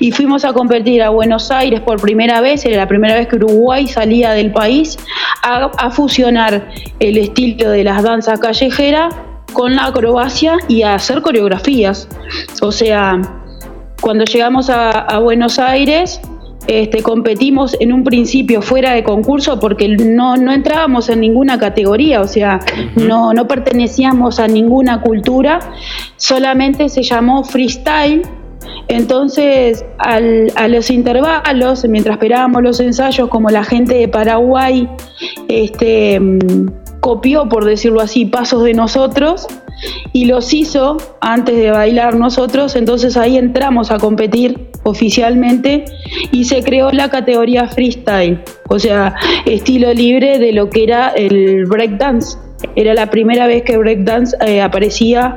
y 0.00 0.10
fuimos 0.12 0.44
a 0.44 0.52
competir 0.52 1.02
a 1.02 1.10
Buenos 1.10 1.50
Aires 1.50 1.80
por 1.80 2.00
primera 2.00 2.40
vez, 2.40 2.64
era 2.64 2.78
la 2.78 2.88
primera 2.88 3.14
vez 3.14 3.28
que 3.28 3.36
Uruguay 3.36 3.86
salía 3.86 4.32
del 4.32 4.50
país, 4.50 4.98
a, 5.42 5.66
a 5.78 5.90
fusionar 5.90 6.68
el 6.98 7.18
estilo 7.18 7.70
de 7.70 7.84
las 7.84 8.02
danzas 8.02 8.40
callejeras 8.40 9.14
con 9.52 9.76
la 9.76 9.86
acrobacia 9.86 10.56
y 10.68 10.82
a 10.82 10.94
hacer 10.94 11.22
coreografías. 11.22 12.08
O 12.62 12.72
sea, 12.72 13.20
cuando 14.00 14.24
llegamos 14.24 14.70
a, 14.70 15.18
Buenos 15.18 15.58
Aires, 15.58 16.20
Este, 16.66 17.02
competimos 17.02 17.74
en 17.80 17.90
un 17.92 18.04
principio 18.04 18.60
fuera 18.60 18.92
de 18.92 19.02
concurso 19.02 19.58
porque 19.58 19.88
no, 19.88 20.36
no 20.36 20.52
entrábamos 20.52 21.08
en 21.08 21.20
ninguna 21.20 21.58
categoría, 21.58 22.20
o 22.20 22.26
sea, 22.26 22.60
no, 22.96 23.32
no 23.32 23.46
pertenecíamos 23.48 24.38
a 24.38 24.46
ninguna 24.46 25.00
cultura, 25.00 25.58
solamente 26.16 26.88
se 26.90 27.02
llamó 27.02 27.44
freestyle. 27.44 28.22
Entonces, 28.88 29.84
al- 29.98 30.52
a 30.54 30.68
los 30.68 30.90
intervalos, 30.90 31.84
mientras 31.88 32.14
esperábamos 32.16 32.62
los 32.62 32.78
ensayos, 32.80 33.28
como 33.28 33.48
la 33.48 33.64
gente 33.64 33.94
de 33.94 34.06
Paraguay 34.08 34.88
este, 35.48 36.20
mm, 36.20 36.68
copió, 37.00 37.48
por 37.48 37.64
decirlo 37.64 38.00
así, 38.00 38.26
pasos 38.26 38.62
de 38.64 38.74
nosotros 38.74 39.46
y 40.12 40.24
los 40.26 40.52
hizo 40.52 40.96
antes 41.20 41.56
de 41.56 41.70
bailar 41.70 42.16
nosotros, 42.16 42.76
entonces 42.76 43.16
ahí 43.16 43.36
entramos 43.36 43.90
a 43.90 43.98
competir 43.98 44.70
oficialmente 44.82 45.84
y 46.32 46.44
se 46.44 46.62
creó 46.62 46.90
la 46.90 47.10
categoría 47.10 47.68
freestyle, 47.68 48.40
o 48.68 48.78
sea, 48.78 49.14
estilo 49.44 49.92
libre 49.92 50.38
de 50.38 50.52
lo 50.52 50.70
que 50.70 50.84
era 50.84 51.08
el 51.10 51.66
breakdance. 51.66 52.38
Era 52.76 52.94
la 52.94 53.10
primera 53.10 53.46
vez 53.46 53.62
que 53.62 53.76
breakdance 53.78 54.36
eh, 54.46 54.60
aparecía 54.60 55.36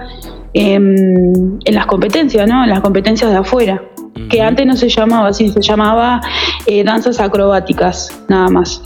en, 0.53 1.59
en 1.63 1.75
las 1.75 1.85
competencias, 1.85 2.47
¿no? 2.47 2.63
En 2.63 2.69
las 2.69 2.81
competencias 2.81 3.31
de 3.31 3.37
afuera, 3.37 3.81
que 4.29 4.41
antes 4.41 4.65
no 4.65 4.75
se 4.75 4.89
llamaba 4.89 5.29
así, 5.29 5.49
se 5.49 5.61
llamaba 5.61 6.21
eh, 6.65 6.83
danzas 6.83 7.19
acrobáticas, 7.19 8.23
nada 8.27 8.49
más. 8.49 8.81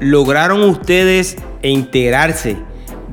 ¿Lograron 0.00 0.62
ustedes 0.62 1.36
enterarse 1.62 2.56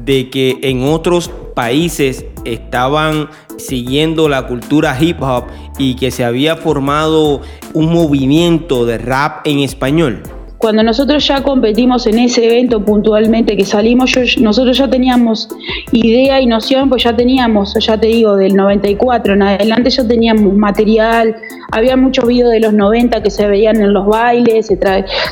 de 0.03 0.29
que 0.29 0.59
en 0.61 0.83
otros 0.83 1.31
países 1.55 2.25
estaban 2.43 3.29
siguiendo 3.57 4.29
la 4.29 4.45
cultura 4.45 4.95
hip 5.01 5.21
hop 5.21 5.45
y 5.79 5.95
que 5.95 6.11
se 6.11 6.23
había 6.23 6.57
formado 6.57 7.41
un 7.73 7.91
movimiento 7.91 8.85
de 8.85 8.99
rap 8.99 9.47
en 9.47 9.59
español? 9.59 10.21
Cuando 10.65 10.81
nosotros 10.81 11.27
ya 11.27 11.43
competimos 11.43 12.07
en 12.07 12.17
ese 12.17 12.43
evento 12.43 12.83
puntualmente 12.83 13.55
que 13.55 13.63
salimos, 13.63 14.15
nosotros 14.39 14.75
ya 14.75 14.89
teníamos 14.89 15.47
idea 15.91 16.41
y 16.41 16.47
noción, 16.47 16.89
pues 16.89 17.03
ya 17.03 17.15
teníamos, 17.15 17.75
ya 17.79 17.99
te 17.99 18.07
digo, 18.07 18.35
del 18.35 18.55
94 18.55 19.35
en 19.35 19.43
adelante 19.43 19.91
ya 19.91 20.07
teníamos 20.07 20.55
material, 20.55 21.35
había 21.71 21.95
muchos 21.95 22.25
videos 22.25 22.51
de 22.51 22.61
los 22.61 22.73
90 22.73 23.21
que 23.21 23.29
se 23.29 23.47
veían 23.47 23.75
en 23.75 23.93
los 23.93 24.07
bailes, 24.07 24.73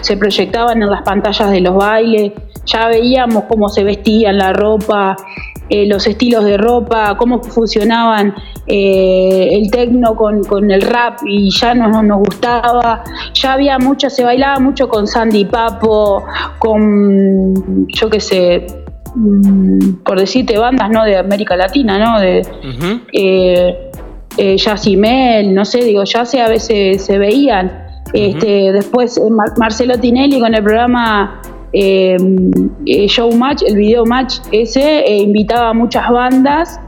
se 0.02 0.18
proyectaban 0.18 0.84
en 0.84 0.92
las 0.92 1.02
pantallas 1.02 1.50
de 1.50 1.62
los 1.62 1.78
bailes, 1.78 2.34
ya 2.68 2.88
veíamos 2.88 3.46
cómo 3.46 3.70
se 3.70 3.84
vestían 3.84 4.38
la 4.38 4.54
ropa, 4.54 5.16
eh, 5.68 5.88
los 5.88 6.06
estilos 6.06 6.46
de 6.46 6.58
ropa, 6.58 7.18
cómo 7.18 7.42
funcionaban 7.42 8.36
eh, 8.68 9.50
el 9.52 9.70
tecno 9.72 10.16
con, 10.16 10.44
con 10.44 10.72
el 10.72 10.82
rap 10.82 11.20
y 11.26 11.50
ya 11.52 11.74
nos, 11.74 12.04
nos 12.04 12.20
gustaba. 12.20 13.04
Ya 13.34 13.54
había 13.54 13.78
mucho, 13.80 14.10
se 14.10 14.24
bailaba 14.24 14.60
mucho 14.60 14.88
con 14.88 15.06
Sandy 15.08 15.46
Papo, 15.46 16.24
con, 16.60 17.88
yo 17.88 18.10
qué 18.10 18.20
sé, 18.20 18.66
mm, 19.16 20.04
por 20.06 20.20
decirte, 20.20 20.58
bandas 20.58 20.90
¿no? 20.90 21.04
de 21.04 21.18
América 21.18 21.56
Latina, 21.56 21.98
¿no? 22.00 22.20
De, 22.20 22.42
Ujú. 22.42 23.02
eh, 23.12 23.92
eh, 24.38 24.58
Yacimel, 24.58 25.54
no 25.54 25.66
sé, 25.66 25.84
digo, 25.84 26.04
ya 26.06 26.26
se, 26.26 26.42
a 26.42 26.48
veces 26.48 27.04
se 27.06 27.18
veían. 27.18 27.80
Este, 28.14 28.72
Después 28.72 29.20
Mar- 29.32 29.54
Marcelo 29.58 29.98
Tinelli 29.98 30.40
con 30.40 30.54
el 30.54 30.64
programa 30.64 31.42
eh, 31.72 32.16
eh, 32.86 33.08
Showmatch, 33.08 33.64
el 33.64 33.76
video 33.76 34.06
match 34.06 34.36
ese, 34.52 35.00
eh, 35.00 35.18
invitaba 35.18 35.70
a 35.70 35.74
muchas 35.74 36.10
bandas 36.12 36.80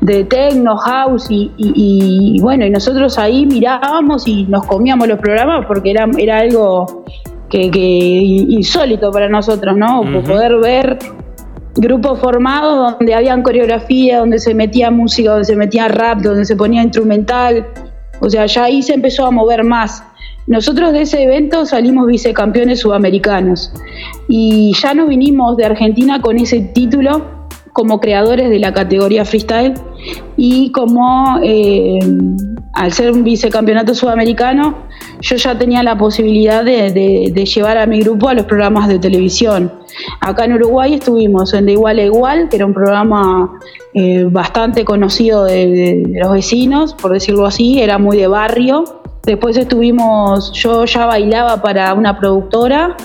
de 0.00 0.24
techno, 0.24 0.76
house 0.76 1.26
y, 1.30 1.50
y- 1.56 2.34
y, 2.36 2.40
bueno, 2.40 2.66
y 2.66 2.70
nosotros 2.70 3.18
ahí 3.18 3.46
mirábamos 3.46 4.26
y 4.28 4.44
nos 4.44 4.66
comíamos 4.66 5.08
los 5.08 5.18
programas 5.18 5.64
porque 5.66 5.90
era, 5.92 6.06
era 6.18 6.38
algo 6.40 7.04
que, 7.48 7.70
que 7.70 7.80
insólito 7.80 9.10
para 9.10 9.28
nosotros, 9.28 9.76
¿no? 9.76 10.02
Poder 10.24 10.56
ver 10.56 10.98
grupos 11.76 12.18
formados 12.20 12.98
donde 12.98 13.14
habían 13.14 13.42
coreografía, 13.42 14.18
donde 14.18 14.38
se 14.38 14.54
metía 14.54 14.90
música, 14.90 15.30
donde 15.30 15.44
se 15.46 15.56
metía 15.56 15.88
rap, 15.88 16.18
donde 16.20 16.44
se 16.44 16.54
ponía 16.56 16.82
instrumental. 16.82 17.66
O 18.20 18.28
sea, 18.28 18.46
ya 18.46 18.64
ahí 18.64 18.82
se 18.82 18.94
empezó 18.94 19.26
a 19.26 19.30
mover 19.30 19.64
más. 19.64 20.04
Nosotros 20.46 20.92
de 20.92 21.02
ese 21.02 21.22
evento 21.22 21.64
salimos 21.66 22.06
vicecampeones 22.08 22.80
sudamericanos 22.80 23.72
y 24.28 24.72
ya 24.82 24.92
nos 24.92 25.08
vinimos 25.08 25.56
de 25.56 25.64
Argentina 25.66 26.20
con 26.20 26.36
ese 26.36 26.60
título 26.60 27.22
como 27.72 28.00
creadores 28.00 28.50
de 28.50 28.58
la 28.58 28.72
categoría 28.72 29.24
freestyle 29.24 29.74
y 30.36 30.70
como 30.72 31.38
eh, 31.42 31.98
al 32.74 32.92
ser 32.92 33.12
un 33.12 33.24
vicecampeonato 33.24 33.94
sudamericano 33.94 34.74
yo 35.20 35.36
ya 35.36 35.56
tenía 35.56 35.82
la 35.82 35.96
posibilidad 35.96 36.64
de, 36.64 37.32
llevar 37.54 37.78
a 37.78 37.86
mi 37.86 38.00
grupo 38.00 38.28
a 38.28 38.34
los 38.34 38.46
programas 38.46 38.88
de 38.88 38.98
televisión. 38.98 39.72
Acá 40.20 40.44
en 40.44 40.54
Uruguay 40.54 40.94
estuvimos 40.94 41.54
en 41.54 41.66
De 41.66 41.72
Igual 41.72 41.98
a 41.98 42.02
Igual, 42.02 42.48
que 42.48 42.56
era 42.56 42.66
un 42.66 42.74
programa 42.74 43.58
eh, 43.94 44.26
bastante 44.28 44.84
conocido 44.84 45.44
de 45.44 46.02
los 46.08 46.32
vecinos, 46.32 46.94
por 46.94 47.12
decirlo 47.12 47.46
así, 47.46 47.80
era 47.80 47.98
muy 47.98 48.16
de 48.16 48.26
barrio. 48.26 49.01
Después 49.24 49.56
estuvimos, 49.56 50.50
yo 50.52 50.84
ya 50.84 51.06
bailaba 51.06 51.62
para 51.62 51.94
una 51.94 52.18
productora, 52.18 52.96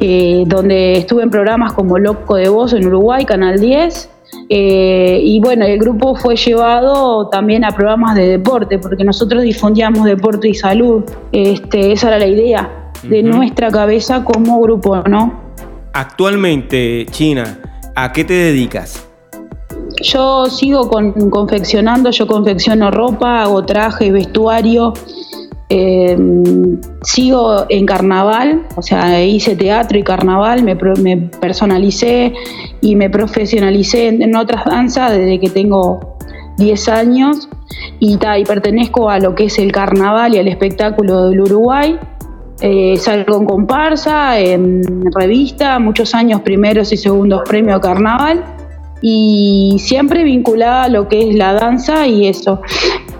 eh, 0.00 0.44
donde 0.46 0.92
estuve 0.92 1.22
en 1.22 1.30
programas 1.30 1.74
como 1.74 1.98
Loco 1.98 2.36
de 2.36 2.48
Voz 2.48 2.72
en 2.72 2.86
Uruguay, 2.86 3.26
Canal 3.26 3.60
10. 3.60 4.10
eh, 4.48 5.20
y 5.22 5.40
bueno, 5.40 5.66
el 5.66 5.78
grupo 5.78 6.14
fue 6.14 6.36
llevado 6.36 7.28
también 7.28 7.66
a 7.66 7.72
programas 7.72 8.14
de 8.14 8.28
deporte, 8.28 8.78
porque 8.78 9.04
nosotros 9.04 9.42
difundíamos 9.42 10.04
deporte 10.04 10.48
y 10.48 10.54
salud. 10.54 11.04
Este, 11.32 11.92
esa 11.92 12.08
era 12.08 12.18
la 12.18 12.26
idea 12.26 12.90
de 13.02 13.22
nuestra 13.22 13.70
cabeza 13.70 14.24
como 14.24 14.60
grupo, 14.62 15.02
¿no? 15.06 15.40
Actualmente, 15.92 17.06
China, 17.10 17.60
¿a 17.94 18.10
qué 18.12 18.24
te 18.24 18.32
dedicas? 18.32 19.06
Yo 20.02 20.46
sigo 20.46 20.88
con, 20.88 21.12
confeccionando, 21.28 22.10
yo 22.10 22.26
confecciono 22.26 22.90
ropa, 22.90 23.42
hago 23.42 23.64
trajes, 23.64 24.12
vestuario, 24.12 24.94
eh, 25.68 26.16
sigo 27.02 27.66
en 27.68 27.84
carnaval, 27.86 28.66
o 28.76 28.82
sea, 28.82 29.22
hice 29.22 29.54
teatro 29.54 29.98
y 29.98 30.02
carnaval, 30.02 30.62
me, 30.62 30.76
personalicé 31.40 32.32
y 32.80 32.96
me 32.96 33.10
profesionalicé 33.10 34.08
en, 34.08 34.22
en 34.22 34.36
otras 34.36 34.64
danzas 34.64 35.12
desde 35.12 35.38
que 35.38 35.50
tengo 35.50 36.16
10 36.58 36.88
años 36.88 37.48
y, 37.98 38.16
ta, 38.16 38.38
y 38.38 38.44
pertenezco 38.44 39.08
a 39.10 39.18
lo 39.18 39.34
que 39.34 39.44
es 39.44 39.58
el 39.58 39.72
carnaval 39.72 40.34
y 40.34 40.38
al 40.38 40.48
espectáculo 40.48 41.28
del 41.28 41.40
Uruguay. 41.40 41.98
Eh, 42.60 42.96
salgo 42.96 43.38
en 43.38 43.46
comparsa, 43.46 44.38
en 44.40 44.82
revista, 45.12 45.78
muchos 45.78 46.14
años 46.14 46.40
primeros 46.40 46.92
y 46.92 46.96
segundos 46.96 47.42
premio 47.48 47.80
carnaval 47.80 48.44
y 49.00 49.76
siempre 49.78 50.24
vinculada 50.24 50.84
a 50.84 50.88
lo 50.88 51.06
que 51.06 51.28
es 51.28 51.36
la 51.36 51.52
danza 51.52 52.06
y 52.06 52.26
eso. 52.26 52.60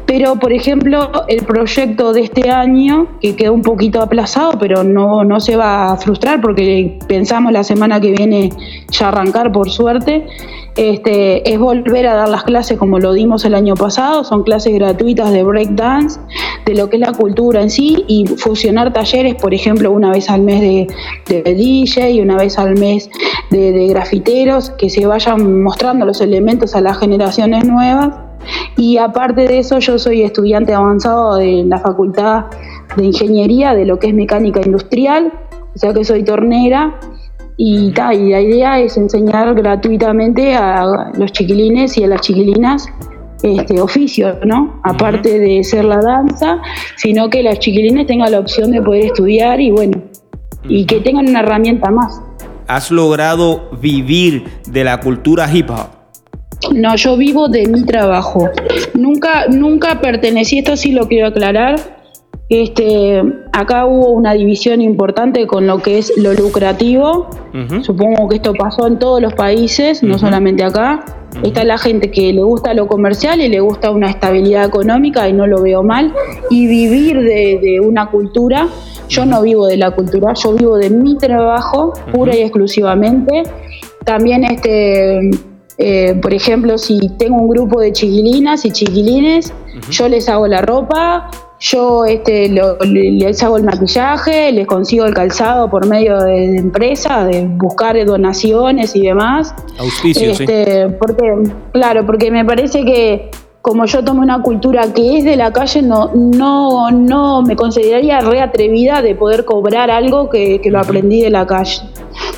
Pero, 0.09 0.37
por 0.37 0.55
ejemplo, 0.55 1.11
el 1.29 1.45
proyecto 1.45 2.15
de 2.15 2.23
este 2.23 2.49
año, 2.49 3.09
que 3.21 3.37
quedó 3.37 3.53
un 3.53 3.61
poquito 3.61 4.01
aplazado, 4.01 4.53
pero 4.59 4.83
no, 4.83 5.23
no 5.23 5.39
se 5.39 5.55
va 5.55 5.93
a 5.93 5.97
frustrar 5.99 6.41
porque 6.41 6.99
pensamos 7.07 7.53
la 7.53 7.63
semana 7.63 8.01
que 8.01 8.13
viene 8.13 8.49
ya 8.91 9.09
arrancar, 9.09 9.53
por 9.53 9.69
suerte, 9.69 10.27
este, 10.77 11.53
es 11.53 11.59
volver 11.59 12.07
a 12.07 12.15
dar 12.15 12.31
las 12.31 12.45
clases 12.45 12.79
como 12.79 12.99
lo 12.99 13.13
dimos 13.13 13.45
el 13.45 13.55
año 13.55 13.75
pasado, 13.75 14.25
son 14.25 14.45
clases 14.45 14.73
gratuitas 14.73 15.31
de 15.31 15.43
breakdance, 15.43 16.19
de 16.65 16.75
lo 16.75 16.89
que 16.89 16.97
es 16.97 17.01
la 17.01 17.13
cultura 17.13 17.61
en 17.61 17.69
sí, 17.69 18.03
y 18.09 18.25
fusionar 18.27 18.95
talleres, 18.95 19.35
por 19.35 19.53
ejemplo, 19.53 19.93
una 19.93 20.11
vez 20.11 20.31
al 20.31 20.41
mes 20.41 20.63
de, 20.63 20.87
de 21.27 21.55
DJ 21.55 22.13
y 22.13 22.23
una 22.23 22.39
vez 22.39 22.59
al 22.59 22.79
mes 22.79 23.11
de, 23.51 23.73
de 23.73 23.87
grafiteros, 23.89 24.71
que 24.71 24.89
se 24.89 25.05
vayan 25.07 25.63
mostrando 25.63 26.07
los 26.07 26.23
elementos 26.23 26.75
a 26.75 26.81
las 26.81 26.97
generaciones 26.97 27.67
nuevas. 27.67 28.28
Y 28.77 28.99
aparte 28.99 29.47
de 29.47 29.59
eso, 29.59 29.79
yo 29.79 29.99
soy 29.99 30.23
estudiante 30.23 30.75
avanzado 30.75 31.37
de 31.37 31.65
la 31.67 31.79
Facultad 31.79 32.47
de 32.97 33.05
Ingeniería, 33.05 33.75
de 33.75 33.85
lo 33.85 33.99
que 33.99 34.09
es 34.09 34.15
mecánica 34.15 34.61
industrial, 34.65 35.33
o 35.75 35.79
sea 35.79 35.93
que 35.93 36.05
soy 36.05 36.23
tornera. 36.23 36.99
Y, 37.57 37.91
ta, 37.91 38.15
y 38.15 38.31
la 38.31 38.41
idea 38.41 38.79
es 38.79 38.97
enseñar 38.97 39.53
gratuitamente 39.55 40.55
a 40.55 41.11
los 41.15 41.33
chiquilines 41.33 41.99
y 41.99 42.05
a 42.05 42.07
las 42.07 42.21
chiquilinas 42.21 42.89
este 43.43 43.81
oficio, 43.81 44.39
¿no? 44.45 44.81
Aparte 44.85 45.39
de 45.39 45.63
ser 45.65 45.85
la 45.85 46.01
danza, 46.01 46.61
sino 46.97 47.29
que 47.31 47.43
las 47.43 47.59
chiquilines 47.59 48.07
tengan 48.07 48.31
la 48.33 48.41
opción 48.41 48.71
de 48.71 48.83
poder 48.83 49.07
estudiar 49.07 49.61
y 49.61 49.71
bueno, 49.71 50.03
y 50.69 50.85
que 50.87 51.01
tengan 51.01 51.29
una 51.29 51.41
herramienta 51.41 51.91
más. 51.91 52.21
¿Has 52.67 52.91
logrado 52.91 53.71
vivir 53.81 54.45
de 54.69 54.85
la 54.85 55.01
cultura 55.01 55.49
hip 55.53 55.71
hop? 55.71 55.98
No, 56.75 56.97
yo 56.97 57.17
vivo 57.17 57.49
de 57.49 57.67
mi 57.67 57.85
trabajo. 57.85 58.51
Nunca, 58.95 59.47
nunca 59.49 60.01
pertenecí, 60.01 60.59
esto 60.59 60.77
sí 60.77 60.93
lo 60.93 61.09
quiero 61.09 61.29
aclarar. 61.29 61.77
Este, 62.51 63.23
acá 63.53 63.85
hubo 63.85 64.11
una 64.11 64.33
división 64.33 64.81
importante 64.81 65.47
con 65.47 65.67
lo 65.67 65.79
que 65.81 65.99
es 65.99 66.13
lo 66.17 66.33
lucrativo. 66.33 67.29
Supongo 67.83 68.29
que 68.29 68.37
esto 68.37 68.55
pasó 68.55 68.87
en 68.87 68.99
todos 68.99 69.21
los 69.21 69.35
países, 69.35 70.03
no 70.03 70.19
solamente 70.19 70.65
acá. 70.65 71.05
Está 71.43 71.63
la 71.65 71.77
gente 71.77 72.11
que 72.11 72.33
le 72.33 72.43
gusta 72.43 72.73
lo 72.73 72.87
comercial 72.87 73.41
y 73.41 73.49
le 73.49 73.61
gusta 73.61 73.91
una 73.91 74.09
estabilidad 74.09 74.65
económica 74.65 75.29
y 75.29 75.35
no 75.35 75.47
lo 75.47 75.63
veo 75.63 75.83
mal. 75.83 76.15
Y 76.51 76.67
vivir 76.67 77.21
de, 77.21 77.59
de 77.61 77.81
una 77.81 78.11
cultura 78.11 78.69
Yo 79.09 79.25
no 79.25 79.43
vivo 79.43 79.67
de 79.67 79.77
la 79.79 79.91
cultura, 79.91 80.35
yo 80.35 80.53
vivo 80.53 80.77
de 80.77 80.91
mi 80.91 81.17
trabajo 81.17 81.95
pura 82.13 82.37
y 82.37 82.41
exclusivamente. 82.41 83.43
También, 84.05 84.45
este, 84.45 85.31
eh, 85.79 86.17
por 86.21 86.35
ejemplo, 86.35 86.77
si 86.77 86.99
tengo 87.19 87.37
un 87.37 87.49
grupo 87.49 87.81
de 87.81 87.93
chiquilinas 87.93 88.65
y 88.65 88.73
chiquilines, 88.73 89.53
yo 89.91 90.09
les 90.09 90.29
hago 90.29 90.49
la 90.49 90.61
ropa, 90.61 91.31
yo 91.61 92.05
este, 92.05 92.49
les 92.49 93.43
hago 93.45 93.59
el 93.59 93.63
maquillaje, 93.63 94.51
les 94.51 94.67
consigo 94.67 95.07
el 95.07 95.15
calzado 95.15 95.71
por 95.71 95.87
medio 95.87 96.19
de, 96.19 96.57
empresas, 96.57 97.27
de 97.27 97.47
buscar 97.47 98.05
donaciones 98.05 98.97
y 98.97 99.03
demás. 99.03 99.55
Auspicios, 99.79 100.41
este, 100.41 100.89
Porque, 100.99 101.33
claro, 101.73 102.05
porque 102.05 102.33
me 102.33 102.45
parece 102.45 102.85
que 102.85 103.31
como 103.69 103.85
yo 103.85 104.03
tomo 104.03 104.23
una 104.23 104.41
cultura 104.41 104.95
que 104.95 105.19
es 105.19 105.25
de 105.25 105.37
la 105.37 105.53
calle, 105.53 105.83
no, 105.83 106.11
no, 106.15 106.91
no 106.91 107.43
me 107.43 107.55
consideraría 107.55 108.19
re 108.21 108.41
atrevida 108.41 109.03
de 109.03 109.15
poder 109.15 109.45
cobrar 109.45 109.91
algo 109.91 110.31
que, 110.31 110.59
lo 110.65 110.79
aprendí 110.79 111.21
de 111.21 111.29
la 111.29 111.47
calle. 111.47 111.83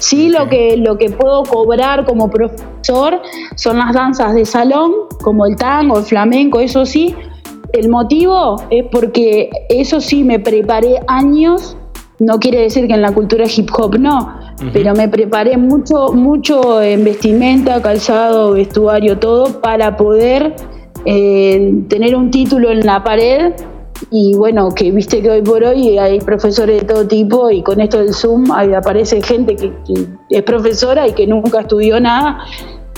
Sí, 0.01 0.29
lo 0.29 0.49
que, 0.49 0.77
lo 0.77 0.99
que 0.99 1.09
puedo 1.11 1.45
cobrar 1.45 2.05
como 2.05 2.29
profesor 2.29 3.23
son 3.55 3.79
las 3.79 3.95
danzas 3.95 4.35
de 4.35 4.45
salón, 4.45 4.91
como 5.23 5.47
el 5.47 5.55
tango, 5.55 5.99
el 5.99 6.05
flamenco, 6.05 6.59
eso 6.59 6.85
sí. 6.85 7.15
El 7.73 7.91
motivo 7.91 8.61
es 8.69 8.87
porque 8.91 9.51
eso 9.69 10.01
sí 10.01 10.25
me 10.25 10.41
preparé 10.41 11.01
años, 11.07 11.77
no 12.19 12.41
quiere 12.41 12.63
decir 12.63 12.89
que 12.89 12.95
en 12.95 13.03
la 13.03 13.15
cultura 13.15 13.45
hip 13.47 13.71
hop 13.79 13.97
no, 14.01 14.35
pero 14.73 14.95
me 14.95 15.09
preparé 15.09 15.57
mucho, 15.57 16.13
mucho 16.13 16.83
en 16.83 17.05
vestimenta, 17.05 17.81
calzado, 17.81 18.55
vestuario, 18.55 19.17
todo 19.17 19.61
para 19.61 19.97
poder 19.97 20.57
eh, 21.05 21.73
tener 21.89 22.15
un 22.17 22.31
título 22.31 22.71
en 22.71 22.85
la 22.85 23.03
pared 23.03 23.53
y 24.11 24.35
bueno, 24.35 24.71
que 24.71 24.91
viste 24.91 25.21
que 25.23 25.31
hoy 25.31 25.43
por 25.43 25.63
hoy 25.63 25.99
hay 25.99 26.21
profesores 26.21 26.81
de 26.81 26.87
todo 26.87 27.07
tipo 27.07 27.51
y 27.51 27.63
con 27.63 27.81
esto 27.81 27.99
del 27.99 28.15
Zoom 28.15 28.51
aparece 28.51 29.21
gente 29.21 29.57
que, 29.57 29.73
es 30.29 30.43
profesora 30.43 31.07
y 31.07 31.13
que 31.13 31.27
nunca 31.27 31.61
estudió 31.61 32.01
nada 32.01 32.45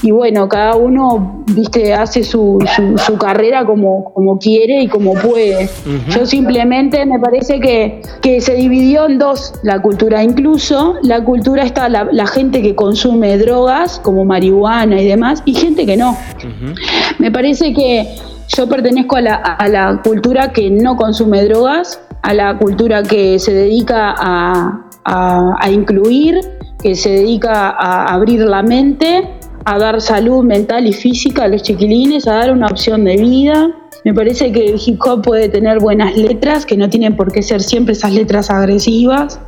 y 0.02 0.10
bueno, 0.10 0.48
cada 0.48 0.74
uno, 0.74 1.44
viste, 1.54 1.94
hace 1.94 2.24
su, 2.24 2.58
su, 3.06 3.16
carrera 3.18 3.64
como, 3.64 4.12
como 4.12 4.36
quiere 4.36 4.82
y 4.82 4.88
como 4.88 5.14
puede. 5.14 5.68
Yo 6.08 6.26
simplemente 6.26 7.06
me 7.06 7.20
parece 7.20 7.60
que, 7.60 8.02
que, 8.20 8.40
se 8.40 8.54
dividió 8.54 9.06
en 9.06 9.18
dos 9.20 9.54
la 9.62 9.80
cultura. 9.80 10.24
Incluso 10.24 10.96
la 11.04 11.24
cultura 11.24 11.62
está 11.62 11.88
la, 11.88 12.26
gente 12.26 12.62
que 12.62 12.74
consume 12.74 13.38
drogas, 13.38 14.00
como 14.00 14.24
marihuana 14.24 15.00
y 15.00 15.06
demás, 15.06 15.40
y 15.44 15.54
gente 15.54 15.86
que 15.86 15.96
no. 15.96 16.16
Me 17.20 17.30
parece 17.30 17.72
que 17.72 18.16
yo 18.48 18.68
pertenezco 18.68 19.16
a 19.16 19.20
la, 19.20 19.34
a 19.36 19.68
la 19.68 20.00
cultura 20.02 20.52
que 20.52 20.68
no 20.68 20.96
consume 20.96 21.44
drogas, 21.44 22.00
a 22.22 22.34
la 22.34 22.58
cultura 22.58 23.04
que 23.04 23.38
se 23.38 23.54
dedica 23.54 24.12
a, 24.18 24.84
a, 25.04 25.54
a 25.60 25.70
incluir, 25.70 26.40
que 26.82 26.96
se 26.96 27.10
dedica 27.10 27.70
a 27.70 28.12
abrir 28.12 28.40
la 28.40 28.64
mente 28.64 29.28
a 29.64 29.78
dar 29.78 30.00
salud 30.00 30.44
mental 30.44 30.86
y 30.86 30.92
física 30.92 31.44
a 31.44 31.48
los 31.48 31.62
chiquilines, 31.62 32.26
a 32.26 32.34
dar 32.34 32.52
una 32.52 32.66
opción 32.66 33.04
de 33.04 33.16
vida. 33.16 33.70
Me 34.04 34.12
parece 34.12 34.50
que 34.50 34.70
el 34.70 34.80
hip 34.84 35.00
hop 35.06 35.22
puede 35.22 35.48
tener 35.48 35.78
buenas 35.78 36.16
letras, 36.16 36.66
que 36.66 36.76
no 36.76 36.90
tienen 36.90 37.14
por 37.14 37.30
qué 37.30 37.42
ser 37.42 37.62
siempre 37.62 37.92
esas 37.92 38.12
letras 38.12 38.50
agresivas, 38.50 39.38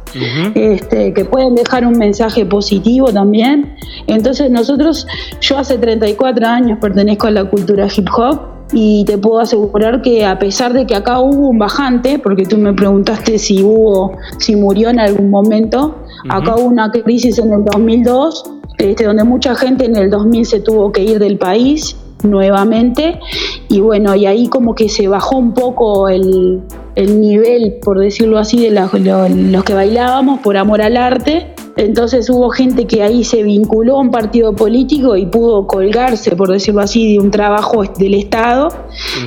este, 0.55 1.13
que 1.13 1.25
pueden 1.25 1.57
dejar 1.57 1.85
un 1.85 1.99
mensaje 1.99 2.47
positivo 2.47 3.13
también. 3.13 3.75
Entonces 4.07 4.51
nosotros, 4.51 5.09
yo 5.41 5.59
hace 5.59 5.77
34 5.77 6.47
años 6.47 6.79
pertenezco 6.81 7.27
a 7.27 7.33
la 7.33 7.45
cultura 7.51 7.89
hip 7.95 8.09
hop 8.17 8.55
y 8.73 9.05
te 9.07 9.19
puedo 9.19 9.41
asegurar 9.41 10.03
que 10.03 10.25
a 10.25 10.39
pesar 10.39 10.73
de 10.73 10.87
que 10.87 10.95
acá 10.95 11.19
hubo 11.19 11.49
un 11.49 11.59
bajante, 11.59 12.21
porque 12.21 12.45
tú 12.45 12.57
me 12.57 12.73
preguntaste 12.73 13.39
si 13.39 13.61
hubo, 13.61 14.17
si 14.39 14.55
murió 14.55 14.91
en 14.91 15.01
algún 15.01 15.31
momento, 15.31 15.97
acá 16.29 16.55
hubo 16.55 16.67
una 16.67 16.93
crisis 16.93 17.39
en 17.39 17.53
el 17.53 17.65
2002 17.65 18.55
este, 18.79 19.05
donde 19.05 19.25
mucha 19.25 19.55
gente 19.55 19.85
en 19.85 19.97
el 19.97 20.11
2000 20.11 20.47
se 20.47 20.61
tuvo 20.61 20.93
que 20.93 21.03
ir 21.03 21.19
del 21.19 21.39
país 21.39 21.97
nuevamente 22.25 23.21
y 23.69 23.81
bueno, 23.81 24.15
y 24.15 24.27
ahí 24.27 24.49
como 24.49 24.75
que 24.75 24.89
se 24.89 25.09
bajó 25.09 25.37
un 25.37 25.55
poco 25.55 26.09
el, 26.09 26.63
nivel, 26.97 27.79
por 27.83 27.99
decirlo 27.99 28.39
así, 28.39 28.59
de 28.59 28.71
los 28.71 29.65
que 29.65 29.75
bailábamos 29.75 30.41
por 30.41 30.57
amor 30.57 30.81
al 30.83 30.97
arte 30.97 31.55
entonces 31.77 32.31
hubo 32.31 32.51
gente 32.51 32.87
que 32.87 33.03
ahí 33.03 33.25
se 33.25 33.43
vinculó 33.43 33.97
a 33.97 34.01
un 34.01 34.11
partido 34.11 34.55
político 34.55 35.17
y 35.17 35.27
pudo 35.27 35.67
colgarse, 35.67 36.37
por 36.37 36.51
decirlo 36.51 36.81
así, 36.81 37.15
de 37.15 37.19
un 37.19 37.31
trabajo 37.31 37.83
del 37.99 38.15
Estado. 38.15 38.69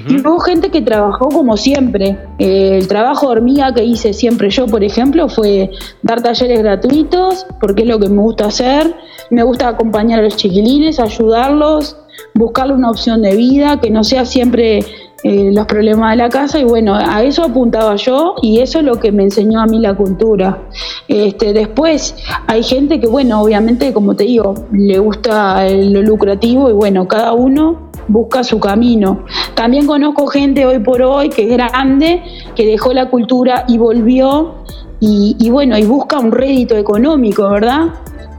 Y 0.07 0.21
hubo 0.21 0.39
gente 0.39 0.69
que 0.69 0.81
trabajó 0.81 1.27
como 1.27 1.57
siempre. 1.57 2.17
el 2.39 2.87
trabajo 2.87 3.27
hormiga 3.27 3.73
que 3.73 3.83
hice 3.83 4.13
siempre 4.13 4.49
yo, 4.49 4.65
por 4.67 4.83
ejemplo, 4.83 5.27
fue 5.27 5.71
dar 6.03 6.21
talleres 6.21 6.59
gratuitos, 6.59 7.45
porque 7.59 7.81
es 7.81 7.87
lo 7.87 7.99
que 7.99 8.07
me 8.07 8.21
gusta 8.21 8.45
hacer. 8.45 8.95
Me 9.29 9.43
gusta 9.43 9.67
acompañar 9.67 10.19
a 10.21 10.23
los 10.23 10.37
chiquilines, 10.37 11.01
ayudarlos, 11.01 11.97
buscarle 12.33 12.73
una 12.73 12.89
opción 12.89 13.21
de 13.21 13.35
vida, 13.35 13.79
que 13.79 13.89
no 13.89 14.03
sea 14.03 14.25
siempre 14.25 14.79
eh, 15.23 15.49
los 15.51 15.65
problemas 15.65 16.11
de 16.11 16.17
la 16.17 16.29
casa 16.29 16.59
y 16.59 16.63
bueno, 16.63 16.93
a 16.93 17.23
eso 17.23 17.43
apuntaba 17.43 17.95
yo 17.95 18.35
y 18.43 18.59
eso 18.59 18.79
es 18.79 18.85
lo 18.85 18.99
que 18.99 19.11
me 19.11 19.23
enseñó 19.23 19.59
a 19.59 19.65
mí 19.65 19.79
la 19.79 19.95
cultura. 19.95 20.59
Este, 21.07 21.53
después 21.53 22.15
hay 22.45 22.61
gente 22.61 22.99
que 22.99 23.07
bueno, 23.07 23.41
obviamente 23.41 23.93
como 23.93 24.15
te 24.15 24.25
digo, 24.25 24.53
le 24.71 24.99
gusta 24.99 25.67
lo 25.69 26.03
lucrativo 26.03 26.69
y 26.69 26.73
bueno, 26.73 27.07
cada 27.07 27.33
uno 27.33 27.89
busca 28.07 28.43
su 28.43 28.59
camino. 28.59 29.25
También 29.55 29.87
conozco 29.87 30.27
gente 30.27 30.65
hoy 30.67 30.79
por 30.79 31.01
hoy 31.01 31.29
que 31.29 31.43
es 31.43 31.49
grande, 31.49 32.21
que 32.55 32.65
dejó 32.67 32.93
la 32.93 33.09
cultura 33.09 33.65
y 33.67 33.79
volvió 33.79 34.63
y, 34.99 35.49
bueno, 35.49 35.77
y 35.77 35.85
busca 35.85 36.19
un 36.19 36.31
rédito 36.31 36.75
económico, 36.75 37.49
¿verdad? 37.49 37.93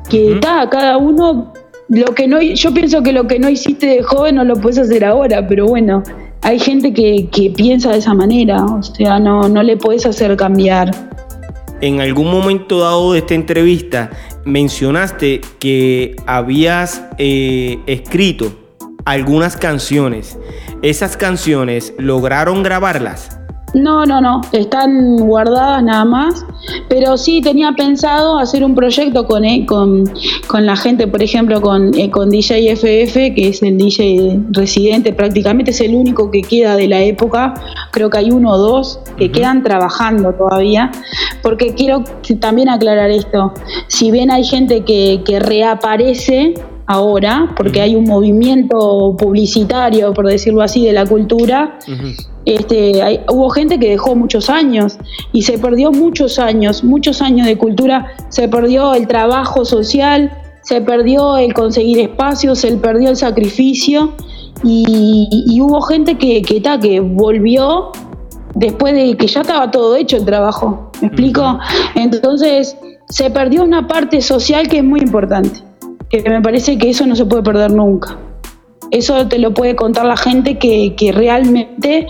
Que 0.08 0.34
está, 0.34 0.68
cada 0.68 0.96
uno 0.96 1.52
lo 1.88 2.14
que 2.14 2.28
no 2.28 2.40
yo 2.40 2.72
pienso 2.74 3.02
que 3.02 3.12
lo 3.12 3.26
que 3.26 3.38
no 3.38 3.48
hiciste 3.48 3.86
de 3.86 4.02
joven 4.02 4.36
no 4.36 4.44
lo 4.44 4.56
puedes 4.56 4.78
hacer 4.78 5.04
ahora, 5.04 5.46
pero 5.46 5.66
bueno, 5.66 6.02
hay 6.42 6.58
gente 6.58 6.92
que, 6.92 7.52
piensa 7.56 7.92
de 7.92 7.98
esa 7.98 8.14
manera, 8.14 8.64
o 8.64 8.82
sea, 8.82 9.18
no, 9.18 9.48
no 9.48 9.62
le 9.62 9.76
puedes 9.76 10.06
hacer 10.06 10.36
cambiar. 10.36 10.90
En 11.80 12.00
algún 12.00 12.30
momento 12.30 12.80
dado 12.80 13.12
de 13.12 13.20
esta 13.20 13.34
entrevista 13.34 14.10
mencionaste 14.44 15.40
que 15.58 16.16
habías 16.26 17.02
eh, 17.18 17.78
escrito 17.86 18.52
algunas 19.04 19.56
canciones. 19.56 20.38
¿Esas 20.82 21.16
canciones 21.16 21.94
lograron 21.98 22.62
grabarlas? 22.62 23.37
No, 23.78 24.04
no, 24.04 24.20
no, 24.20 24.40
están 24.52 25.18
guardadas 25.18 25.84
nada 25.84 26.04
más, 26.04 26.44
pero 26.88 27.16
sí 27.16 27.40
tenía 27.40 27.72
pensado 27.72 28.38
hacer 28.38 28.64
un 28.64 28.74
proyecto 28.74 29.24
con, 29.24 29.44
eh, 29.44 29.64
con, 29.66 30.04
con 30.48 30.66
la 30.66 30.76
gente, 30.76 31.06
por 31.06 31.22
ejemplo, 31.22 31.60
con, 31.60 31.94
eh, 31.94 32.10
con 32.10 32.28
DJ 32.28 32.72
FF, 32.74 33.34
que 33.34 33.48
es 33.48 33.62
el 33.62 33.78
DJ 33.78 34.40
residente, 34.50 35.12
prácticamente 35.12 35.70
es 35.70 35.80
el 35.80 35.94
único 35.94 36.30
que 36.30 36.42
queda 36.42 36.74
de 36.74 36.88
la 36.88 37.00
época, 37.02 37.54
creo 37.92 38.10
que 38.10 38.18
hay 38.18 38.30
uno 38.32 38.52
o 38.52 38.58
dos 38.58 39.00
que 39.16 39.30
quedan 39.30 39.62
trabajando 39.62 40.32
todavía, 40.32 40.90
porque 41.42 41.74
quiero 41.74 42.02
también 42.40 42.68
aclarar 42.68 43.10
esto, 43.10 43.54
si 43.86 44.10
bien 44.10 44.32
hay 44.32 44.42
gente 44.42 44.82
que, 44.82 45.22
que 45.24 45.38
reaparece, 45.38 46.54
ahora, 46.88 47.52
porque 47.54 47.82
hay 47.82 47.94
un 47.94 48.04
movimiento 48.04 49.14
publicitario, 49.18 50.14
por 50.14 50.26
decirlo 50.26 50.62
así, 50.62 50.86
de 50.86 50.94
la 50.94 51.04
cultura, 51.04 51.78
este, 52.46 53.22
hubo 53.30 53.50
gente 53.50 53.78
que 53.78 53.90
dejó 53.90 54.16
muchos 54.16 54.48
años 54.48 54.98
y 55.32 55.42
se 55.42 55.58
perdió 55.58 55.92
muchos 55.92 56.38
años, 56.38 56.82
muchos 56.82 57.20
años 57.20 57.46
de 57.46 57.58
cultura, 57.58 58.06
se 58.30 58.48
perdió 58.48 58.94
el 58.94 59.06
trabajo 59.06 59.66
social, 59.66 60.32
se 60.62 60.80
perdió 60.80 61.36
el 61.36 61.52
conseguir 61.52 62.00
espacios, 62.00 62.58
se 62.58 62.74
perdió 62.78 63.10
el 63.10 63.16
sacrificio. 63.16 64.14
Y, 64.64 65.60
hubo 65.60 65.82
gente 65.82 66.16
que, 66.16 66.42
que, 66.42 66.62
que 66.62 67.00
volvió 67.00 67.92
después 68.54 68.94
de 68.94 69.14
que 69.16 69.26
ya 69.26 69.42
estaba 69.42 69.70
todo 69.70 69.94
hecho 69.94 70.16
el 70.16 70.24
trabajo, 70.24 70.90
¿me 71.02 71.08
explico? 71.08 71.58
Entonces 71.94 72.76
se 73.08 73.30
perdió 73.30 73.62
una 73.62 73.86
parte 73.86 74.20
social 74.20 74.68
que 74.68 74.78
es 74.78 74.84
muy 74.84 75.00
importante, 75.00 75.60
que 76.08 76.22
me 76.22 76.40
parece 76.40 76.78
que 76.78 76.90
eso 76.90 77.06
no 77.06 77.14
se 77.14 77.26
puede 77.26 77.42
perder 77.42 77.72
nunca. 77.72 78.16
Eso 78.90 79.28
te 79.28 79.38
lo 79.38 79.52
puede 79.52 79.76
contar 79.76 80.06
la 80.06 80.16
gente 80.16 80.58
que, 80.58 81.12
realmente 81.14 82.06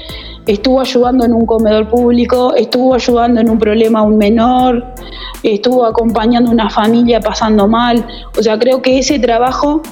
estuvo 0.46 0.80
ayudando 0.80 1.24
en 1.24 1.34
un 1.34 1.44
comedor 1.44 1.88
público, 1.88 2.54
estuvo 2.54 2.94
ayudando 2.94 3.40
en 3.40 3.50
un 3.50 3.58
problema 3.58 3.98
a 4.00 4.02
un 4.02 4.16
menor, 4.16 4.84
estuvo 5.42 5.84
acompañando 5.84 6.50
a 6.50 6.54
una 6.54 6.70
familia 6.70 7.20
pasando 7.20 7.66
mal. 7.68 8.06
O 8.38 8.42
sea, 8.42 8.58
creo 8.58 8.80
que 8.80 8.98
ese 8.98 9.18
trabajo 9.18 9.82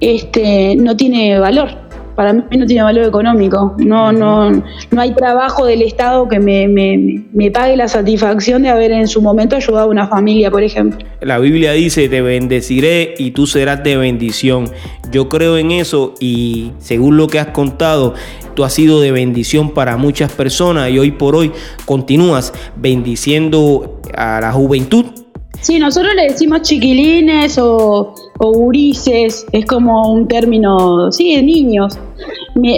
este, 0.00 0.76
no 0.76 0.96
tiene 0.96 1.38
valor. 1.38 1.81
Para 2.14 2.32
mí 2.32 2.42
no 2.56 2.66
tiene 2.66 2.82
valor 2.82 3.04
económico. 3.04 3.74
No, 3.78 4.12
no, 4.12 4.50
no 4.50 5.00
hay 5.00 5.14
trabajo 5.14 5.66
del 5.66 5.82
Estado 5.82 6.28
que 6.28 6.38
me, 6.38 6.68
me, 6.68 7.24
me, 7.32 7.50
pague 7.50 7.76
la 7.76 7.88
satisfacción 7.88 8.62
de 8.62 8.68
haber 8.68 8.92
en 8.92 9.08
su 9.08 9.22
momento 9.22 9.56
ayudado 9.56 9.86
a 9.86 9.90
una 9.90 10.06
familia, 10.06 10.50
por 10.50 10.62
ejemplo. 10.62 11.06
La 11.20 11.38
Biblia 11.38 11.72
dice, 11.72 12.08
te 12.08 12.20
bendeciré 12.20 13.14
y 13.18 13.30
tú 13.32 13.46
serás 13.46 13.82
de 13.82 13.96
bendición. 13.96 14.70
Yo 15.10 15.28
creo 15.28 15.56
en 15.58 15.70
eso 15.70 16.14
y 16.20 16.72
según 16.78 17.16
lo 17.16 17.28
que 17.28 17.38
has 17.38 17.48
contado, 17.48 18.14
tú 18.54 18.64
has 18.64 18.72
sido 18.72 19.00
de 19.00 19.12
bendición 19.12 19.70
para 19.70 19.96
muchas 19.96 20.32
personas 20.32 20.90
y 20.90 20.98
hoy 20.98 21.12
por 21.12 21.36
hoy 21.36 21.52
continúas 21.84 22.52
bendiciendo 22.76 24.00
a 24.14 24.40
la 24.40 24.52
juventud 24.52 25.21
Sí, 25.62 25.78
nosotros 25.78 26.12
le 26.16 26.24
decimos 26.24 26.62
chiquilines 26.62 27.56
o, 27.56 28.14
o 28.40 28.70
es 28.72 29.46
como 29.68 30.12
un 30.12 30.26
término, 30.26 31.12
sí, 31.12 31.36
de 31.36 31.42
niños. 31.42 31.96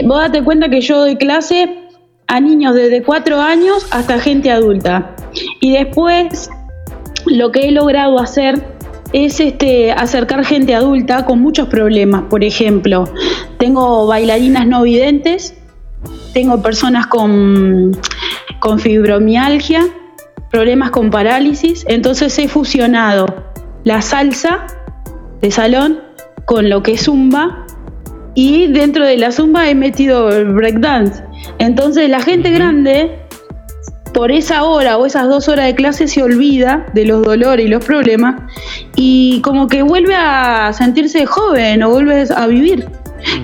Vos 0.05 0.19
date 0.19 0.45
cuenta 0.45 0.69
que 0.69 0.83
yo 0.83 0.99
doy 0.99 1.17
clase 1.17 1.79
a 2.27 2.41
niños 2.41 2.75
desde 2.75 3.03
cuatro 3.03 3.41
años 3.41 3.87
hasta 3.91 4.21
gente 4.21 4.51
adulta. 4.51 5.17
Y 5.63 5.73
después 5.73 6.51
lo 7.25 7.51
que 7.53 7.69
he 7.69 7.71
logrado 7.71 8.19
hacer 8.19 8.63
es 9.15 9.41
este, 9.41 9.91
acercar 9.91 10.45
gente 10.45 10.75
adulta 10.75 11.25
con 11.25 11.41
muchos 11.41 11.69
problemas. 11.69 12.25
Por 12.29 12.45
ejemplo, 12.45 13.09
tengo 13.57 14.07
bailarinas 14.07 14.67
no 14.67 14.83
videntes, 14.83 15.55
tengo 16.35 16.61
personas 16.61 17.07
con 17.07 17.97
fibromialgia, 18.79 19.87
problemas 20.55 20.93
con 20.93 21.11
parálisis, 21.11 21.85
entonces 21.89 22.39
he 22.39 22.47
fusionado 22.47 23.27
la 23.83 24.01
salsa 24.03 24.69
de 25.43 25.51
salón 25.51 25.99
con 26.45 26.71
lo 26.71 26.81
que 26.81 26.93
es 26.93 27.07
zumba 27.07 27.67
y 28.37 28.69
dentro 28.69 29.05
de 29.05 29.17
la 29.17 29.33
zumba 29.33 29.69
he 29.69 29.75
metido 29.75 30.29
el 30.29 30.53
breakdance. 30.53 31.25
Entonces 31.59 32.09
la 32.09 32.21
gente 32.21 32.53
grande 32.53 33.19
por 34.13 34.31
esa 34.31 34.63
hora 34.63 34.97
o 34.97 35.07
esas 35.07 35.29
dos 35.29 35.49
horas 35.49 35.67
de 35.67 35.75
clase 35.75 36.07
se 36.07 36.23
olvida 36.23 36.87
de 36.95 37.05
los 37.05 37.25
dolores 37.25 37.67
y 37.67 37.69
los 37.69 37.85
problemas 37.85 38.41
y 38.95 39.41
como 39.41 39.67
que 39.67 39.83
vuelve 39.83 40.15
a 40.15 40.73
sentirse 40.73 41.27
joven 41.27 41.83
o 41.83 41.91
vuelve 41.91 42.27
a 42.33 42.47
vivir. 42.47 42.87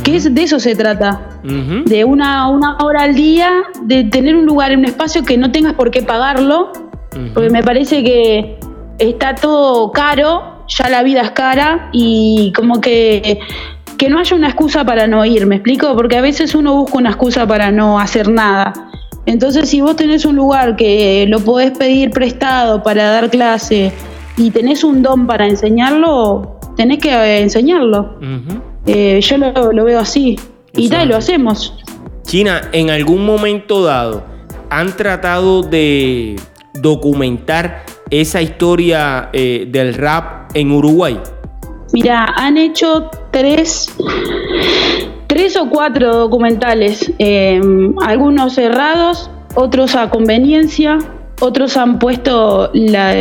Que 0.04 0.14
es, 0.14 0.32
de 0.32 0.42
eso 0.44 0.60
se 0.60 0.76
trata. 0.76 1.26
De 1.42 2.04
una, 2.04 2.48
una 2.50 2.76
hora 2.76 3.02
al 3.02 3.16
día, 3.16 3.50
de 3.82 4.04
tener 4.04 4.36
un 4.36 4.46
lugar, 4.46 4.76
un 4.76 4.84
espacio 4.84 5.24
que 5.24 5.36
no 5.38 5.50
tengas 5.50 5.72
por 5.72 5.90
qué 5.90 6.02
pagarlo, 6.02 6.70
porque 7.34 7.50
me 7.50 7.62
parece 7.62 8.02
que 8.02 8.58
está 8.98 9.34
todo 9.34 9.92
caro, 9.92 10.64
ya 10.68 10.88
la 10.88 11.02
vida 11.02 11.22
es 11.22 11.30
cara 11.32 11.88
y 11.92 12.52
como 12.54 12.80
que 12.80 13.40
que 14.00 14.08
no 14.08 14.18
haya 14.18 14.34
una 14.34 14.48
excusa 14.48 14.82
para 14.82 15.06
no 15.06 15.22
ir, 15.26 15.44
¿me 15.44 15.56
explico? 15.56 15.94
Porque 15.94 16.16
a 16.16 16.22
veces 16.22 16.54
uno 16.54 16.74
busca 16.74 16.96
una 16.96 17.10
excusa 17.10 17.46
para 17.46 17.70
no 17.70 18.00
hacer 18.00 18.30
nada. 18.30 18.72
Entonces, 19.26 19.68
si 19.68 19.82
vos 19.82 19.94
tenés 19.94 20.24
un 20.24 20.36
lugar 20.36 20.74
que 20.74 21.26
lo 21.28 21.38
podés 21.40 21.76
pedir 21.76 22.10
prestado 22.10 22.82
para 22.82 23.10
dar 23.10 23.28
clase 23.28 23.92
y 24.38 24.50
tenés 24.52 24.84
un 24.84 25.02
don 25.02 25.26
para 25.26 25.46
enseñarlo, 25.46 26.58
tenés 26.78 26.98
que 26.98 27.10
eh, 27.10 27.42
enseñarlo. 27.42 28.18
Eh, 28.86 29.20
yo 29.20 29.36
lo, 29.36 29.84
veo 29.84 30.00
así. 30.00 30.40
y 30.72 30.88
tal, 30.88 31.08
lo 31.08 31.18
hacemos. 31.18 31.74
China, 32.22 32.62
en 32.72 32.88
algún 32.88 33.26
momento 33.26 33.84
dado, 33.84 34.24
han 34.70 34.96
tratado 34.96 35.62
de 35.62 36.36
documentar 36.74 37.84
esa 38.10 38.42
historia 38.42 39.30
eh, 39.32 39.66
del 39.70 39.94
rap 39.94 40.50
en 40.54 40.70
Uruguay? 40.72 41.18
Mira, 41.92 42.24
han 42.36 42.56
hecho 42.56 43.10
tres, 43.30 43.92
tres 45.26 45.56
o 45.56 45.68
cuatro 45.68 46.16
documentales, 46.16 47.12
em, 47.18 47.94
algunos 48.00 48.54
cerrados, 48.54 49.30
otros 49.54 49.96
a 49.96 50.08
conveniencia, 50.10 50.98
otros 51.40 51.76
han 51.76 51.98
puesto 51.98 52.70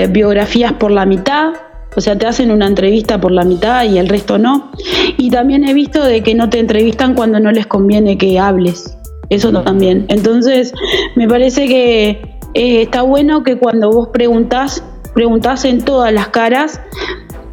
biografías 0.10 0.74
por 0.74 0.92
la 0.92 1.06
mitad, 1.06 1.54
o 1.96 2.02
sea, 2.02 2.18
te 2.18 2.28
hacen 2.28 2.52
una 2.52 2.68
entrevista 2.68 3.20
por 3.20 3.32
la 3.32 3.44
mitad 3.44 3.84
y 3.86 3.98
el 3.98 4.08
resto 4.08 4.38
no. 4.38 4.72
Y 5.18 5.32
también 5.32 5.64
he 5.64 5.74
visto 5.74 6.04
de 6.04 6.22
que 6.22 6.36
no 6.36 6.50
te 6.50 6.60
entrevistan 6.60 7.16
cuando 7.16 7.40
no 7.40 7.52
les 7.52 7.66
conviene 7.66 8.18
que 8.18 8.40
hables. 8.40 8.96
Eso 9.30 9.52
también. 9.52 10.06
Entonces, 10.10 10.74
me 11.16 11.28
parece 11.28 11.68
que 11.68 12.29
eh, 12.54 12.84
está 12.84 13.02
bueno 13.02 13.44
que 13.44 13.58
cuando 13.58 13.92
vos 13.92 14.10
preguntás, 14.10 14.84
preguntás 15.14 15.66
en 15.66 15.84
todas 15.84 16.12
las 16.14 16.30
caras, 16.30 16.82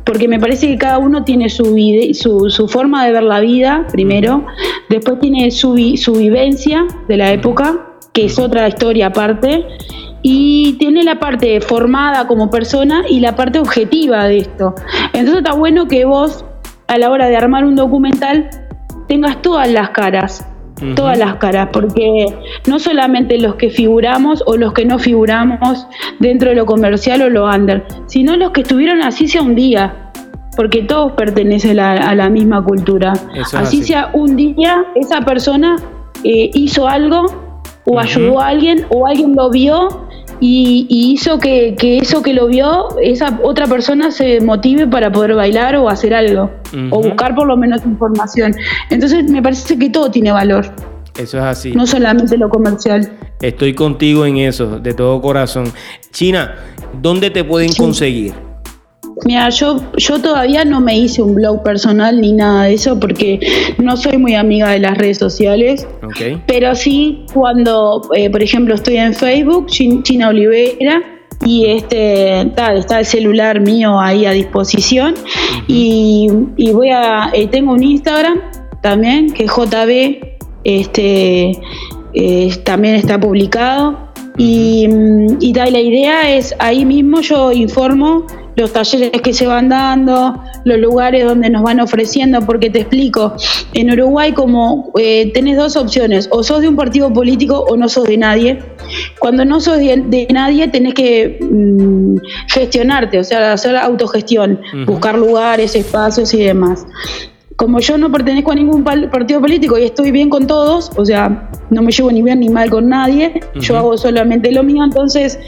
porque 0.04 0.28
me 0.28 0.38
parece 0.38 0.68
que 0.68 0.78
cada 0.78 0.98
uno 0.98 1.24
tiene 1.24 1.48
su, 1.50 1.76
su, 2.14 2.48
su 2.48 2.68
forma 2.68 3.04
de 3.04 3.12
ver 3.12 3.24
la 3.24 3.40
vida, 3.40 3.86
primero, 3.90 4.46
después 4.88 5.18
tiene 5.20 5.50
su, 5.50 5.76
su 5.96 6.12
vivencia 6.12 6.86
de 7.08 7.16
la 7.16 7.32
época, 7.32 7.86
que 8.12 8.26
es 8.26 8.38
otra 8.38 8.68
historia 8.68 9.08
aparte, 9.08 9.66
y 10.22 10.74
tiene 10.78 11.04
la 11.04 11.18
parte 11.18 11.60
formada 11.60 12.26
como 12.26 12.50
persona 12.50 13.04
y 13.08 13.20
la 13.20 13.36
parte 13.36 13.58
objetiva 13.58 14.24
de 14.24 14.38
esto. 14.38 14.74
Entonces 15.12 15.38
está 15.38 15.52
bueno 15.52 15.86
que 15.86 16.04
vos, 16.04 16.44
a 16.86 16.98
la 16.98 17.10
hora 17.10 17.28
de 17.28 17.36
armar 17.36 17.64
un 17.64 17.76
documental, 17.76 18.48
tengas 19.08 19.42
todas 19.42 19.70
las 19.70 19.90
caras, 19.90 20.46
todas 20.94 21.18
las 21.18 21.36
caras, 21.36 21.68
porque 21.72 22.26
no 22.66 22.78
solamente 22.78 23.38
los 23.38 23.54
que 23.54 23.70
figuramos 23.70 24.42
o 24.46 24.56
los 24.56 24.72
que 24.72 24.84
no 24.84 24.98
figuramos 24.98 25.86
dentro 26.18 26.50
de 26.50 26.56
lo 26.56 26.66
comercial 26.66 27.22
o 27.22 27.30
lo 27.30 27.46
under, 27.46 27.84
sino 28.06 28.36
los 28.36 28.50
que 28.50 28.60
estuvieron 28.60 29.02
así 29.02 29.26
sea 29.26 29.42
un 29.42 29.54
día, 29.54 30.10
porque 30.56 30.82
todos 30.82 31.12
pertenecen 31.12 31.80
a, 31.80 32.14
la 32.14 32.28
misma 32.28 32.62
cultura. 32.62 33.14
Así, 33.54 33.82
sea 33.82 34.10
un 34.12 34.36
día, 34.36 34.84
esa 34.94 35.20
persona 35.22 35.76
eh, 36.24 36.50
hizo 36.54 36.86
algo 36.86 37.26
o 37.84 37.98
ayudó 38.00 38.40
a 38.40 38.48
alguien 38.48 38.84
o 38.90 39.06
alguien 39.06 39.34
lo 39.34 39.50
vio 39.50 40.05
y, 40.40 40.86
hizo 40.88 41.38
que, 41.38 41.76
eso 41.80 42.22
que 42.22 42.32
lo 42.32 42.46
vio, 42.46 42.88
esa 43.02 43.38
otra 43.42 43.66
persona 43.66 44.10
se 44.10 44.40
motive 44.40 44.86
para 44.86 45.10
poder 45.10 45.34
bailar 45.34 45.76
o 45.76 45.88
hacer 45.88 46.14
algo, 46.14 46.50
o 46.90 47.02
buscar 47.02 47.34
por 47.34 47.46
lo 47.46 47.56
menos 47.56 47.84
información. 47.84 48.54
Entonces 48.90 49.28
me 49.30 49.42
parece 49.42 49.78
que 49.78 49.90
todo 49.90 50.10
tiene 50.10 50.32
valor. 50.32 50.66
Eso 51.18 51.38
es 51.38 51.44
así. 51.44 51.72
No 51.72 51.86
solamente 51.86 52.36
lo 52.36 52.50
comercial. 52.50 53.10
Estoy 53.40 53.74
contigo 53.74 54.26
en 54.26 54.36
eso, 54.38 54.78
de 54.78 54.92
todo 54.92 55.20
corazón. 55.20 55.72
China, 56.10 56.54
¿dónde 57.00 57.30
te 57.30 57.42
pueden 57.42 57.72
conseguir? 57.72 58.34
Mira, 59.24 59.48
yo, 59.48 59.80
yo 59.96 60.20
todavía 60.20 60.64
no 60.64 60.80
me 60.80 60.98
hice 60.98 61.22
un 61.22 61.34
blog 61.34 61.62
personal 61.62 62.20
ni 62.20 62.32
nada 62.32 62.64
de 62.64 62.74
eso 62.74 63.00
porque 63.00 63.40
no 63.78 63.96
soy 63.96 64.18
muy 64.18 64.34
amiga 64.34 64.70
de 64.70 64.80
las 64.80 64.98
redes 64.98 65.18
sociales. 65.18 65.86
Pero 66.46 66.74
sí, 66.74 67.24
cuando, 67.32 68.02
eh, 68.14 68.28
por 68.30 68.42
ejemplo, 68.42 68.74
estoy 68.74 68.98
en 68.98 69.14
Facebook, 69.14 69.66
China 69.68 70.28
Olivera, 70.28 71.02
y 71.44 71.66
este 71.66 72.40
está 72.40 72.98
el 72.98 73.04
celular 73.04 73.60
mío 73.60 73.98
ahí 74.00 74.26
a 74.26 74.32
disposición. 74.32 75.14
y, 75.66 76.28
voy 76.72 76.90
a. 76.90 77.30
Eh, 77.32 77.48
tengo 77.48 77.72
un 77.72 77.82
Instagram 77.82 78.40
también, 78.82 79.32
que 79.32 79.44
es 79.44 79.50
JB, 79.50 80.36
este, 80.64 81.52
eh, 82.14 82.56
también 82.64 82.96
está 82.96 83.18
publicado. 83.18 84.05
Y, 84.38 84.88
y 85.40 85.54
la 85.54 85.80
idea 85.80 86.36
es 86.36 86.54
ahí 86.58 86.84
mismo 86.84 87.20
yo 87.20 87.52
informo 87.52 88.26
los 88.56 88.72
talleres 88.72 89.20
que 89.20 89.34
se 89.34 89.46
van 89.46 89.68
dando, 89.68 90.42
los 90.64 90.78
lugares 90.78 91.24
donde 91.26 91.50
nos 91.50 91.62
van 91.62 91.78
ofreciendo, 91.78 92.40
porque 92.40 92.70
te 92.70 92.80
explico, 92.80 93.34
en 93.74 93.92
Uruguay 93.92 94.32
como 94.32 94.92
eh, 94.98 95.30
tenés 95.32 95.58
dos 95.58 95.76
opciones, 95.76 96.26
o 96.32 96.42
sos 96.42 96.62
de 96.62 96.68
un 96.68 96.76
partido 96.76 97.12
político 97.12 97.60
o 97.68 97.76
no 97.76 97.88
sos 97.88 98.04
de 98.04 98.16
nadie. 98.16 98.58
Cuando 99.18 99.44
no 99.44 99.60
sos 99.60 99.76
de, 99.76 100.26
nadie 100.32 100.68
tenés 100.68 100.94
que 100.94 101.38
mm, 101.40 102.16
gestionarte, 102.48 103.18
o 103.18 103.24
sea, 103.24 103.52
hacer 103.52 103.76
autogestión, 103.76 104.60
buscar 104.86 105.18
lugares, 105.18 105.74
espacios 105.74 106.32
y 106.32 106.42
demás 106.42 106.86
como 107.56 107.80
yo 107.80 107.96
no 107.96 108.12
pertenezco 108.12 108.52
a 108.52 108.54
ningún 108.54 108.84
partido 108.84 109.40
político 109.40 109.78
y 109.78 109.84
estoy 109.84 110.10
bien 110.10 110.28
con 110.28 110.46
todos, 110.46 110.90
o 110.96 111.04
sea, 111.04 111.50
no 111.70 111.82
me 111.82 111.90
llevo 111.90 112.12
ni 112.12 112.22
bien 112.22 112.40
ni 112.40 112.50
mal 112.50 112.70
con 112.70 112.88
nadie, 112.88 113.40
yo 113.54 113.78
hago 113.78 113.96
solamente 113.96 114.52
lo 114.52 114.62
mío, 114.62 114.84
entonces 114.84 115.38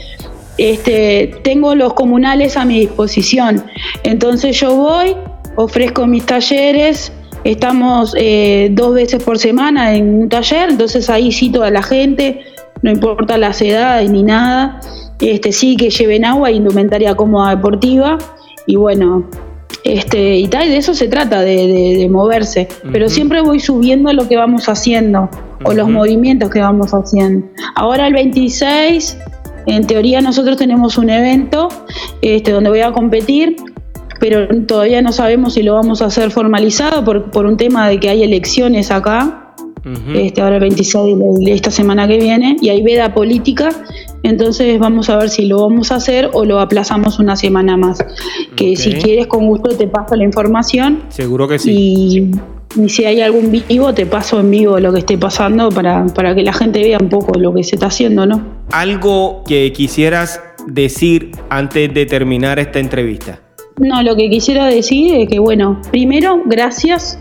este, 0.57 1.35
tengo 1.43 1.75
los 1.75 1.93
comunales 1.93 2.57
a 2.57 2.65
mi 2.65 2.79
disposición. 2.81 3.63
Entonces 4.03 4.59
yo 4.59 4.75
voy, 4.75 5.15
ofrezco 5.55 6.07
mis 6.07 6.25
talleres, 6.25 7.13
estamos 7.43 8.15
eh, 8.17 8.69
dos 8.71 8.95
veces 8.95 9.23
por 9.23 9.37
semana 9.37 9.95
en 9.95 10.21
un 10.21 10.29
taller, 10.29 10.71
entonces 10.71 11.09
ahí 11.11 11.31
sí 11.31 11.51
toda 11.51 11.69
la 11.69 11.83
gente, 11.83 12.41
no 12.81 12.91
importa 12.91 13.37
las 13.37 13.61
edades 13.61 14.09
ni 14.09 14.23
nada, 14.23 14.81
este, 15.21 15.51
sí 15.51 15.77
que 15.77 15.91
lleven 15.91 16.25
agua, 16.25 16.49
indumentaria 16.49 17.13
cómoda 17.13 17.51
deportiva 17.51 18.17
y 18.65 18.77
bueno, 18.77 19.29
este, 19.83 20.37
y 20.37 20.47
tal, 20.47 20.69
de 20.69 20.77
eso 20.77 20.93
se 20.93 21.07
trata, 21.07 21.41
de, 21.41 22.07
moverse. 22.09 22.67
Pero 22.91 23.09
siempre 23.09 23.41
voy 23.41 23.59
subiendo 23.59 24.11
lo 24.13 24.27
que 24.27 24.35
vamos 24.35 24.67
haciendo 24.67 25.29
o 25.63 25.73
los 25.73 25.89
movimientos 25.89 26.49
que 26.49 26.59
vamos 26.59 26.91
haciendo. 26.91 27.47
Ahora 27.75 28.07
el 28.07 28.13
26 28.13 29.17
en 29.65 29.87
teoría 29.87 30.21
nosotros 30.21 30.57
tenemos 30.57 30.97
un 30.97 31.09
evento 31.09 31.69
este, 32.21 32.51
donde 32.51 32.69
voy 32.69 32.81
a 32.81 32.91
competir, 32.91 33.55
pero 34.19 34.47
todavía 34.65 35.01
no 35.01 35.11
sabemos 35.11 35.53
si 35.53 35.63
lo 35.63 35.75
vamos 35.75 36.01
a 36.01 36.05
hacer 36.05 36.31
formalizado 36.31 37.03
por, 37.03 37.45
un 37.45 37.57
tema 37.57 37.87
de 37.87 37.99
que 37.99 38.09
hay 38.09 38.23
elecciones 38.23 38.91
acá. 38.91 39.48
Este, 40.13 40.41
ahora 40.41 40.55
el 40.55 40.61
26 40.61 41.17
de 41.39 41.53
esta 41.53 41.71
semana 41.71 42.07
que 42.07 42.17
viene, 42.17 42.57
y 42.61 42.69
hay 42.69 42.81
veda 42.81 43.13
política, 43.13 43.69
entonces 44.23 44.79
vamos 44.79 45.09
a 45.09 45.17
ver 45.17 45.29
si 45.29 45.45
lo 45.45 45.61
vamos 45.61 45.91
a 45.91 45.95
hacer 45.95 46.29
o 46.33 46.45
lo 46.45 46.59
aplazamos 46.59 47.19
una 47.19 47.35
semana 47.35 47.77
más. 47.77 47.99
Que 48.55 48.75
si 48.75 48.93
quieres 48.93 49.27
con 49.27 49.47
gusto 49.47 49.69
te 49.69 49.87
paso 49.87 50.15
la 50.15 50.23
información. 50.23 51.03
Seguro 51.09 51.47
que 51.47 51.59
sí. 51.59 51.71
Y, 51.71 52.31
si 52.87 53.03
hay 53.03 53.19
algún 53.21 53.51
vivo, 53.51 53.93
te 53.95 54.05
paso 54.05 54.39
en 54.39 54.51
vivo 54.51 54.79
lo 54.79 54.93
que 54.93 54.99
esté 54.99 55.17
pasando 55.17 55.69
para, 55.69 56.05
para 56.05 56.35
que 56.35 56.43
la 56.43 56.53
gente 56.53 56.83
vea 56.83 56.99
un 57.01 57.09
poco 57.09 57.39
lo 57.39 57.51
que 57.51 57.63
se 57.63 57.77
está 57.77 57.87
haciendo, 57.87 58.27
¿no? 58.27 58.45
Algo 58.71 59.43
que 59.47 59.73
quisieras 59.73 60.39
decir 60.67 61.31
antes 61.49 61.91
de 61.91 62.05
terminar 62.05 62.59
esta 62.59 62.77
entrevista. 62.77 63.39
No, 63.77 64.03
lo 64.03 64.15
que 64.15 64.29
quisiera 64.29 64.67
decir 64.67 65.15
es 65.15 65.29
que, 65.29 65.39
bueno, 65.39 65.81
primero, 65.89 66.41
gracias 66.45 67.17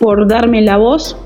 por 0.00 0.26
darme 0.26 0.62
la 0.62 0.78
voz, 0.78 1.16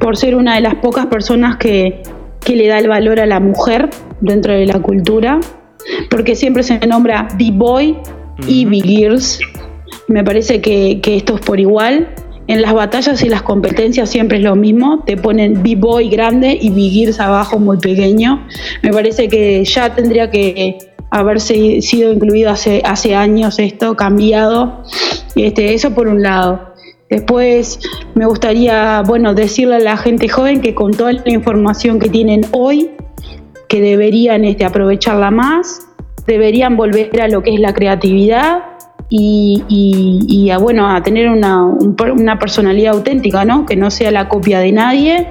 por 0.00 0.16
ser 0.16 0.34
una 0.34 0.56
de 0.56 0.62
las 0.62 0.76
pocas 0.76 1.06
personas 1.06 1.56
que, 1.56 2.02
le 2.46 2.66
da 2.66 2.80
el 2.80 2.88
valor 2.88 3.20
a 3.20 3.26
la 3.26 3.38
mujer 3.38 3.90
dentro 4.20 4.52
de 4.52 4.66
la 4.66 4.80
cultura, 4.80 5.38
porque 6.10 6.34
siempre 6.34 6.64
se 6.64 6.84
nombra 6.84 7.28
B-Boy 7.38 7.96
y 8.48 8.64
B-Girls. 8.64 9.38
Me 10.08 10.24
parece 10.24 10.60
que, 10.60 11.00
esto 11.04 11.36
es 11.36 11.40
por 11.42 11.60
igual. 11.60 12.12
En 12.48 12.60
las 12.60 12.72
batallas 12.72 13.22
y 13.22 13.28
las 13.28 13.42
competencias 13.42 14.10
siempre 14.10 14.38
es 14.38 14.42
lo 14.42 14.56
mismo, 14.56 15.04
te 15.06 15.16
ponen 15.16 15.62
B-Boy 15.62 16.08
grande 16.08 16.58
y 16.60 16.70
B-Girls 16.70 17.20
abajo 17.20 17.60
muy 17.60 17.76
pequeño. 17.76 18.44
Me 18.82 18.92
parece 18.92 19.28
que 19.28 19.64
ya 19.64 19.94
tendría 19.94 20.28
que 20.30 20.78
haberse 21.10 21.82
sido 21.82 22.12
incluido 22.12 22.50
hace, 22.50 22.82
hace 22.84 23.14
años 23.14 23.60
esto, 23.60 23.94
cambiado. 23.96 24.82
Este, 25.36 25.74
eso 25.74 25.92
por 25.92 26.08
un 26.08 26.22
lado. 26.22 26.69
Después 27.10 27.80
me 28.14 28.24
gustaría, 28.24 29.02
bueno, 29.04 29.34
decirle 29.34 29.76
a 29.76 29.80
la 29.80 29.96
gente 29.96 30.28
joven 30.28 30.60
que 30.60 30.74
con 30.74 30.92
toda 30.92 31.12
la 31.12 31.22
información 31.30 31.98
que 31.98 32.08
tienen 32.08 32.42
hoy, 32.52 32.92
que 33.68 33.80
deberían 33.80 34.44
este, 34.44 34.64
aprovecharla 34.64 35.32
más, 35.32 35.88
deberían 36.26 36.76
volver 36.76 37.20
a 37.20 37.26
lo 37.26 37.42
que 37.42 37.52
es 37.54 37.60
la 37.60 37.74
creatividad 37.74 38.62
y, 39.12 40.50
a, 40.52 40.58
bueno, 40.58 40.88
a 40.88 41.02
tener 41.02 41.28
una, 41.28 42.38
personalidad 42.38 42.94
auténtica, 42.94 43.44
¿no? 43.44 43.66
Que 43.66 43.74
no 43.74 43.90
sea 43.90 44.12
la 44.12 44.28
copia 44.28 44.60
de 44.60 44.70
nadie. 44.70 45.26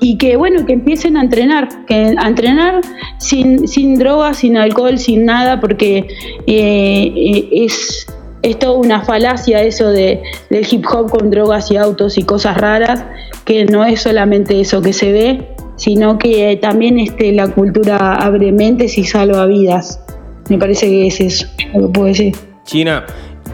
Y 0.00 0.18
que 0.18 0.36
bueno, 0.36 0.66
que 0.66 0.74
empiecen 0.74 1.16
a 1.16 1.22
entrenar, 1.22 1.86
que 1.86 2.14
a 2.18 2.28
entrenar 2.28 2.80
sin, 3.18 3.66
sin 3.66 3.98
drogas, 3.98 4.38
sin 4.38 4.58
alcohol, 4.58 4.98
sin 4.98 5.24
nada, 5.24 5.60
porque 5.60 6.08
eh, 6.46 7.12
eh, 7.16 7.48
es, 7.52 8.06
es 8.42 8.58
toda 8.58 8.72
una 8.72 9.02
falacia 9.02 9.62
eso 9.62 9.90
de, 9.90 10.22
del 10.48 10.66
hip 10.70 10.84
hop 10.90 11.10
con 11.10 11.30
drogas 11.30 11.70
y 11.70 11.76
autos 11.76 12.18
y 12.18 12.22
cosas 12.22 12.56
raras, 12.56 13.04
que 13.44 13.64
no 13.66 13.84
es 13.84 14.02
solamente 14.02 14.60
eso 14.60 14.80
que 14.82 14.92
se 14.92 15.12
ve, 15.12 15.48
sino 15.76 16.18
que 16.18 16.58
también 16.60 16.98
este, 16.98 17.32
la 17.32 17.48
cultura 17.48 18.14
abre 18.14 18.52
mentes 18.52 18.98
y 18.98 19.04
salva 19.04 19.46
vidas. 19.46 20.00
Me 20.48 20.58
parece 20.58 20.86
que 20.86 21.06
es 21.06 21.20
eso 21.20 21.46
lo 21.74 21.86
que 21.86 21.92
puedo 21.92 22.06
decir. 22.08 22.36
China, 22.64 23.04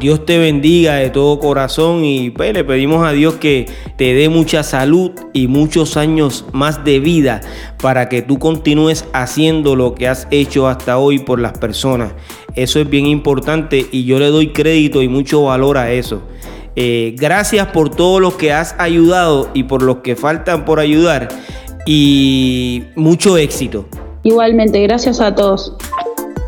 Dios 0.01 0.27
te 0.27 0.39
bendiga 0.39 0.97
de 0.97 1.09
todo 1.09 1.39
corazón 1.39 2.05
y 2.05 2.31
pues, 2.31 2.53
le 2.53 2.65
pedimos 2.65 3.07
a 3.07 3.13
Dios 3.13 3.35
que 3.35 3.67
te 3.97 4.13
dé 4.13 4.29
mucha 4.29 4.63
salud 4.63 5.13
y 5.33 5.47
muchos 5.47 5.97
años 5.97 6.45
más 6.53 6.85
de 6.85 7.01
vida 7.01 7.41
para 7.81 8.09
que 8.09 8.23
tú 8.23 8.39
continúes 8.39 9.07
haciendo 9.13 9.75
lo 9.75 9.95
que 9.95 10.07
has 10.09 10.29
hecho 10.31 10.69
hasta 10.69 10.99
hoy 10.99 11.19
por 11.19 11.41
las 11.41 11.57
personas. 11.57 12.13
Eso 12.57 12.81
es 12.81 12.89
bien 12.89 13.07
importante 13.07 13.87
y 13.93 14.05
yo 14.05 14.19
le 14.19 14.29
doy 14.29 14.49
crédito 14.49 15.03
y 15.03 15.09
mucho 15.09 15.45
valor 15.45 15.77
a 15.77 15.93
eso. 15.93 16.23
Eh, 16.75 17.15
gracias 17.17 17.69
por 17.69 17.91
todo 17.91 18.19
lo 18.19 18.37
que 18.37 18.53
has 18.53 18.75
ayudado 18.79 19.51
y 19.55 19.65
por 19.65 19.83
los 19.83 19.99
que 19.99 20.17
faltan 20.17 20.65
por 20.65 20.81
ayudar 20.81 21.29
y 21.87 22.85
mucho 22.97 23.37
éxito. 23.37 23.87
Igualmente, 24.23 24.81
gracias 24.83 25.21
a 25.21 25.35
todos. 25.35 25.75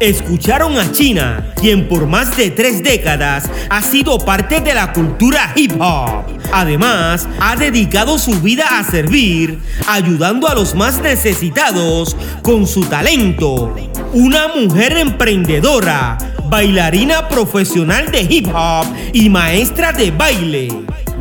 Escucharon 0.00 0.78
a 0.78 0.92
China, 0.92 1.52
quien 1.60 1.88
por 1.88 2.06
más 2.06 2.36
de 2.36 2.50
tres 2.50 2.82
décadas 2.84 3.50
ha 3.68 3.82
sido 3.82 4.18
parte 4.18 4.60
de 4.60 4.72
la 4.72 4.92
cultura 4.92 5.52
hip 5.56 5.72
hop. 5.80 6.24
Además, 6.52 7.28
ha 7.40 7.56
dedicado 7.56 8.18
su 8.18 8.40
vida 8.40 8.78
a 8.78 8.84
servir, 8.84 9.58
ayudando 9.88 10.46
a 10.46 10.54
los 10.54 10.74
más 10.74 11.02
necesitados 11.02 12.16
con 12.42 12.66
su 12.66 12.84
talento. 12.84 13.74
Una 14.12 14.48
mujer 14.48 14.96
emprendedora, 14.96 16.16
bailarina 16.44 17.28
profesional 17.28 18.10
de 18.10 18.22
hip 18.22 18.48
hop 18.54 18.86
y 19.12 19.28
maestra 19.28 19.92
de 19.92 20.10
baile. 20.10 20.68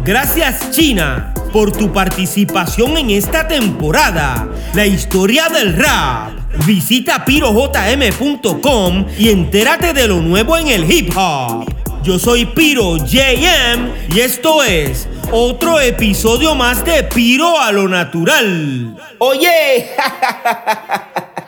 Gracias 0.04 0.72
China 0.72 1.34
por 1.52 1.72
tu 1.72 1.92
participación 1.92 2.98
en 2.98 3.10
esta 3.10 3.48
temporada. 3.48 4.48
La 4.74 4.86
historia 4.86 5.50
del 5.50 5.76
rap 5.76 6.38
Visita 6.66 7.24
pirojm.com 7.24 9.06
y 9.18 9.30
entérate 9.30 9.94
de 9.94 10.08
lo 10.08 10.22
nuevo 10.22 10.58
en 10.58 10.68
el 10.68 10.92
hip 10.92 11.14
hop. 11.16 11.66
Yo 12.04 12.18
soy 12.18 12.46
Piro 12.46 12.98
JM 12.98 14.16
y 14.16 14.22
esto 14.22 14.64
es 14.64 15.08
otro 15.32 15.80
episodio 15.80 16.56
más 16.56 16.84
de 16.86 17.04
Piro 17.04 17.60
a 17.60 17.72
lo 17.72 17.88
natural. 17.88 18.96
Oye, 19.20 19.90